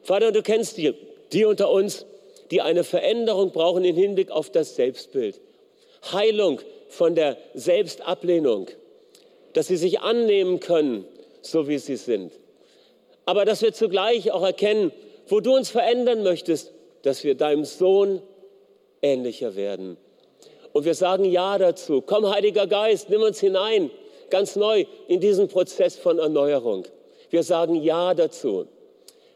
Vater, 0.04 0.32
du 0.32 0.43
kennst 0.43 0.78
die, 0.78 0.93
die 1.34 1.45
unter 1.45 1.72
uns, 1.72 2.06
die 2.52 2.62
eine 2.62 2.84
Veränderung 2.84 3.52
brauchen 3.52 3.84
im 3.86 3.95
Hinblick 3.95 4.32
auf 4.32 4.52
das 4.52 4.76
Selbstbild. 4.76 5.39
Heilung 6.12 6.62
von 6.89 7.16
der 7.16 7.38
Selbstablehnung, 7.54 8.68
dass 9.54 9.68
sie 9.68 9.78
sich 9.78 10.02
annehmen 10.02 10.60
können, 10.60 11.06
so 11.41 11.68
wie 11.68 11.78
sie 11.78 11.95
sind. 11.95 12.32
Aber 13.26 13.45
dass 13.45 13.62
wir 13.62 13.74
zugleich 13.74 14.32
auch 14.32 14.43
erkennen, 14.43 14.91
wo 15.28 15.39
du 15.39 15.56
uns 15.56 15.70
verändern 15.70 16.24
möchtest, 16.24 16.74
dass 17.04 17.24
wir 17.24 17.36
deinem 17.36 17.66
Sohn 17.66 18.22
ähnlicher 19.02 19.56
werden. 19.56 19.97
Und 20.74 20.86
wir 20.86 20.95
sagen 20.95 21.26
Ja 21.26 21.58
dazu. 21.58 22.02
Komm, 22.02 22.30
Heiliger 22.30 22.68
Geist, 22.68 23.10
nimm 23.10 23.22
uns 23.22 23.39
hinein, 23.39 23.89
ganz 24.30 24.56
neu 24.56 24.86
in 25.08 25.20
diesen 25.20 25.47
Prozess 25.47 25.95
von 25.95 26.20
Erneuerung. 26.20 26.86
Wir 27.30 27.43
sagen 27.43 27.76
Ja 27.76 28.14
dazu. 28.14 28.68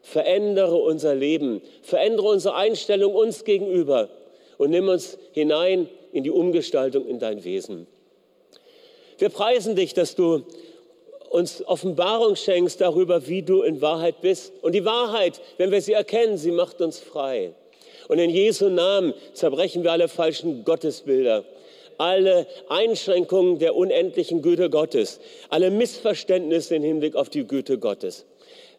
Verändere 0.02 0.76
unser 0.76 1.16
Leben, 1.16 1.62
verändere 1.82 2.28
unsere 2.28 2.56
Einstellung 2.56 3.16
uns 3.16 3.46
gegenüber 3.46 4.10
und 4.58 4.70
nimm 4.70 4.90
uns 4.90 5.18
hinein 5.32 5.88
in 6.12 6.24
die 6.24 6.32
Umgestaltung 6.32 7.08
in 7.08 7.20
dein 7.20 7.44
Wesen. 7.46 7.88
Wir 9.24 9.30
preisen 9.30 9.78
dich, 9.78 9.94
dass 9.94 10.16
du 10.16 10.44
uns 11.30 11.66
Offenbarung 11.66 12.36
schenkst 12.36 12.82
darüber, 12.82 13.26
wie 13.26 13.42
du 13.42 13.62
in 13.62 13.80
Wahrheit 13.82 14.20
bist. 14.20 14.52
Und 14.62 14.76
die 14.76 14.84
Wahrheit, 14.84 15.40
wenn 15.58 15.72
wir 15.72 15.82
sie 15.82 15.94
erkennen, 15.94 16.38
sie 16.38 16.52
macht 16.52 16.82
uns 16.82 17.00
frei. 17.00 17.54
Und 18.10 18.20
in 18.20 18.30
Jesu 18.30 18.68
Namen 18.68 19.14
zerbrechen 19.32 19.82
wir 19.86 19.94
alle 19.94 20.10
falschen 20.10 20.66
Gottesbilder, 20.66 21.46
alle 21.98 22.48
Einschränkungen 22.68 23.60
der 23.60 23.78
unendlichen 23.78 24.42
Güte 24.42 24.70
Gottes, 24.70 25.22
alle 25.48 25.72
Missverständnisse 25.72 26.76
im 26.76 26.84
Hinblick 26.84 27.16
auf 27.16 27.30
die 27.30 27.48
Güte 27.48 27.78
Gottes, 27.78 28.26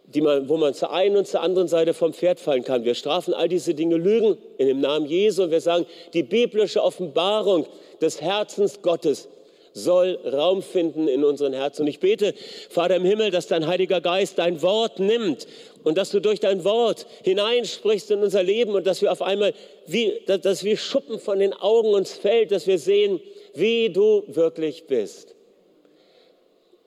die 0.05 0.21
man, 0.21 0.51
wo 0.51 0.59
man 0.59 0.75
zur 0.75 0.93
einen 0.93 1.17
und 1.17 1.27
zur 1.27 1.41
anderen 1.41 1.69
Seite 1.69 1.95
vom 1.95 2.13
Pferd 2.13 2.39
fallen 2.39 2.65
kann. 2.65 2.85
Wir 2.85 2.95
strafen 2.95 3.33
all 3.33 3.49
diese 3.49 3.73
Dinge 3.73 3.97
Lügen 3.97 4.37
in 4.59 4.67
dem 4.69 4.83
Namen 4.83 5.07
Jesu 5.07 5.45
und 5.45 5.53
wir 5.53 5.63
sagen, 5.63 5.87
die 6.13 6.23
biblische 6.23 6.83
Offenbarung 6.83 7.65
des 8.03 8.21
Herzens 8.21 8.83
Gottes 8.83 9.29
soll 9.75 10.21
Raum 10.25 10.63
finden 10.63 11.09
in 11.09 11.25
unseren 11.25 11.53
Herzen. 11.53 11.83
Und 11.83 11.89
ich 11.89 11.99
bete, 11.99 12.33
Vater 12.71 12.95
im 12.95 13.05
Himmel, 13.05 13.33
dass 13.33 13.49
dein 13.49 13.67
Heiliger 13.67 14.01
Geist 14.01 14.39
dein 14.39 14.63
Wort 14.63 15.01
nimmt 15.01 15.49
und 15.83 15.99
dass 15.99 16.11
du 16.11 16.21
durch 16.21 16.39
dein 16.39 16.65
Wort 16.65 17.07
hineinsprichst 17.25 18.13
in 18.13 18.23
unser 18.23 18.45
Leben 18.45 18.73
und 18.73 18.87
dass 18.87 19.03
wir 19.03 19.11
auf 19.11 19.21
einmal, 19.21 19.53
wie, 19.87 20.23
dass 20.27 20.65
wie 20.65 20.77
Schuppen 20.77 21.19
von 21.19 21.41
den 21.41 21.53
Augen 21.53 21.89
uns 21.89 22.13
fällt, 22.13 22.53
dass 22.53 22.69
wir 22.69 22.79
sehen, 22.79 23.21
wie 23.55 23.91
du 23.91 24.23
wirklich 24.29 24.85
bist. 24.87 25.35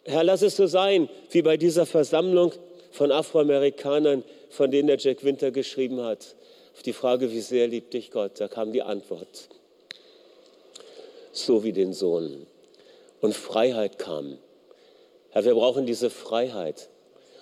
Herr, 0.05 0.23
lass 0.23 0.41
es 0.41 0.55
so 0.55 0.65
sein, 0.65 1.09
wie 1.31 1.41
bei 1.41 1.57
dieser 1.57 1.85
Versammlung 1.85 2.53
von 2.91 3.11
Afroamerikanern, 3.11 4.23
von 4.49 4.71
denen 4.71 4.87
der 4.87 4.97
Jack 4.97 5.25
Winter 5.25 5.51
geschrieben 5.51 6.01
hat. 6.01 6.35
Auf 6.73 6.83
die 6.83 6.93
Frage, 6.93 7.31
wie 7.33 7.41
sehr 7.41 7.67
liebt 7.67 7.93
dich 7.93 8.11
Gott, 8.11 8.39
da 8.39 8.47
kam 8.47 8.71
die 8.71 8.81
Antwort. 8.81 9.49
So 11.33 11.65
wie 11.65 11.73
den 11.73 11.91
Sohn 11.91 12.47
und 13.21 13.35
Freiheit 13.35 13.99
kam. 13.99 14.37
Herr, 15.31 15.45
wir 15.45 15.55
brauchen 15.55 15.85
diese 15.85 16.09
Freiheit. 16.09 16.89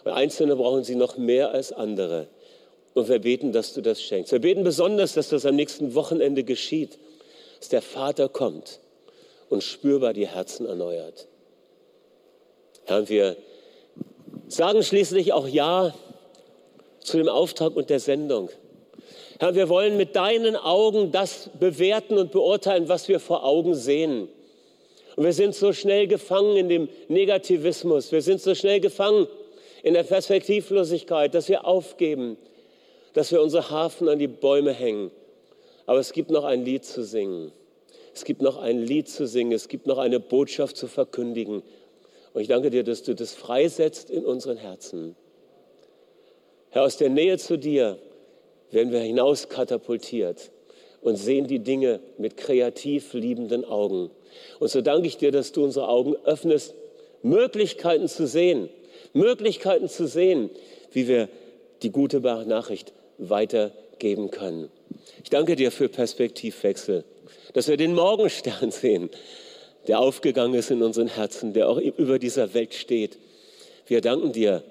Und 0.04 0.12
Einzelne 0.12 0.56
brauchen 0.56 0.84
sie 0.84 0.96
noch 0.96 1.18
mehr 1.18 1.52
als 1.52 1.72
andere. 1.72 2.28
Und 2.94 3.10
wir 3.10 3.20
beten, 3.20 3.52
dass 3.52 3.74
du 3.74 3.82
das 3.82 4.02
schenkst. 4.02 4.32
Wir 4.32 4.40
beten 4.40 4.64
besonders, 4.64 5.14
dass 5.14 5.30
das 5.30 5.46
am 5.46 5.56
nächsten 5.56 5.96
Wochenende 5.96 6.44
geschieht, 6.44 6.98
dass 7.60 7.70
der 7.70 7.82
Vater 7.82 8.30
kommt 8.30 8.80
und 9.50 9.64
spürbar 9.64 10.14
die 10.14 10.28
Herzen 10.28 10.66
erneuert. 10.66 11.28
Herr, 12.86 13.10
wir 13.10 13.36
sagen 14.48 14.84
schließlich 14.84 15.34
auch 15.34 15.48
Ja 15.48 15.94
zu 17.00 17.18
dem 17.18 17.28
Auftrag 17.28 17.76
und 17.76 17.90
der 17.90 18.00
Sendung. 18.00 18.50
Herr, 19.40 19.56
wir 19.56 19.70
wollen 19.70 19.98
mit 19.98 20.16
deinen 20.16 20.56
Augen 20.56 21.12
das 21.12 21.50
bewerten 21.60 22.18
und 22.18 22.32
beurteilen, 22.32 22.88
was 22.88 23.08
wir 23.08 23.20
vor 23.20 23.44
Augen 23.44 23.76
sehen. 23.76 24.30
Und 25.16 25.24
wir 25.24 25.34
sind 25.34 25.56
so 25.56 25.72
schnell 25.72 26.08
gefangen 26.08 26.58
in 26.58 26.70
dem 26.70 26.90
Negativismus. 27.08 28.12
Wir 28.12 28.22
sind 28.22 28.42
so 28.42 28.54
schnell 28.54 28.80
gefangen 28.80 29.28
in 29.82 29.94
der 29.94 30.04
Perspektivlosigkeit, 30.04 31.34
dass 31.34 31.48
wir 31.48 31.66
aufgeben, 31.66 32.38
dass 33.14 33.32
wir 33.32 33.42
unsere 33.42 33.70
Hafen 33.70 34.10
an 34.10 34.20
die 34.20 34.28
Bäume 34.28 34.74
hängen. 34.74 35.12
Aber 35.86 36.00
es 36.00 36.12
gibt 36.12 36.32
noch 36.32 36.44
ein 36.44 36.66
Lied 36.66 36.84
zu 36.84 37.04
singen. 37.04 37.52
Es 38.14 38.26
gibt 38.26 38.42
noch 38.42 38.58
ein 38.58 38.80
Lied 38.80 39.08
zu 39.08 39.26
singen. 39.26 39.54
Es 39.54 39.68
gibt 39.68 39.88
noch 39.88 40.00
eine 40.00 40.20
Botschaft 40.20 40.76
zu 40.76 40.88
verkündigen. 40.88 41.64
Und 42.34 42.42
ich 42.42 42.48
danke 42.48 42.70
dir, 42.70 42.84
dass 42.84 43.04
du 43.04 43.16
das 43.16 43.34
freisetzt 43.34 44.10
in 44.10 44.26
unseren 44.26 44.58
Herzen. 44.58 45.16
Herr, 46.72 46.84
aus 46.84 46.98
der 46.98 47.10
Nähe 47.10 47.38
zu 47.38 47.58
dir 47.58 47.98
werden 48.72 48.92
wir 48.92 49.00
hinaus 49.00 49.48
katapultiert 49.48 50.52
und 51.06 51.18
sehen 51.18 51.46
die 51.46 51.60
Dinge 51.60 52.00
mit 52.18 52.36
kreativ 52.36 53.14
liebenden 53.14 53.64
Augen. 53.64 54.10
Und 54.60 54.70
so 54.70 54.82
danke 54.82 55.08
ich 55.08 55.18
dir, 55.18 55.32
dass 55.32 55.52
du 55.52 55.64
unsere 55.64 55.88
Augen 55.88 56.16
öffnest, 56.26 56.74
Möglichkeiten 57.22 58.08
zu 58.08 58.26
sehen, 58.26 58.70
Möglichkeiten 59.14 59.88
zu 59.88 60.08
sehen, 60.08 60.50
wie 60.92 61.08
wir 61.08 61.30
die 61.84 61.92
gute 61.92 62.22
Nachricht 62.22 62.92
weitergeben 63.20 64.32
können. 64.32 64.72
Ich 65.24 65.30
danke 65.30 65.56
dir 65.56 65.72
für 65.72 65.90
Perspektivwechsel, 65.90 67.04
dass 67.54 67.68
wir 67.68 67.78
den 67.78 67.94
Morgenstern 67.94 68.72
sehen, 68.72 69.12
der 69.88 70.00
aufgegangen 70.00 70.56
ist 70.56 70.72
in 70.72 70.82
unseren 70.82 71.08
Herzen, 71.08 71.54
der 71.54 71.70
auch 71.70 71.78
über 71.78 72.18
dieser 72.18 72.56
Welt 72.56 72.74
steht. 72.74 73.20
Wir 73.86 74.02
danken 74.02 74.32
dir, 74.32 74.64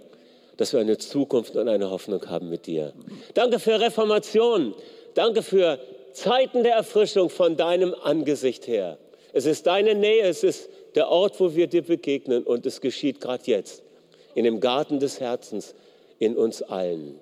dass 0.57 0.73
wir 0.73 0.81
eine 0.81 0.99
Zukunft 0.99 1.55
und 1.55 1.69
eine 1.69 1.91
Hoffnung 1.91 2.29
haben 2.29 2.51
mit 2.51 2.67
dir. 2.67 2.93
Danke 3.35 3.61
für 3.61 3.79
Reformation. 3.79 4.75
Danke 5.15 5.45
für 5.45 5.79
Zeiten 6.15 6.63
der 6.63 6.75
Erfrischung 6.75 7.29
von 7.29 7.57
deinem 7.57 7.93
Angesicht 7.93 8.67
her. 8.69 8.99
Es 9.33 9.47
ist 9.47 9.67
deine 9.67 9.97
Nähe, 9.97 10.23
es 10.23 10.45
ist 10.45 10.71
der 10.95 11.09
Ort, 11.09 11.41
wo 11.41 11.55
wir 11.55 11.67
dir 11.67 11.83
begegnen 11.83 12.45
und 12.45 12.65
es 12.67 12.81
geschieht 12.81 13.21
gerade 13.21 13.43
jetzt, 13.47 13.83
in 14.35 14.45
dem 14.45 14.61
Garten 14.61 15.01
des 15.01 15.19
Herzens, 15.19 15.75
in 16.21 16.37
uns 16.37 16.63
allen. 16.63 17.19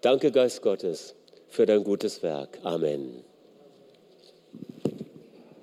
Danke, 0.00 0.30
Geist 0.30 0.62
Gottes, 0.62 1.16
für 1.48 1.66
dein 1.66 1.82
gutes 1.82 2.22
Werk. 2.22 2.60
Amen. 2.62 3.24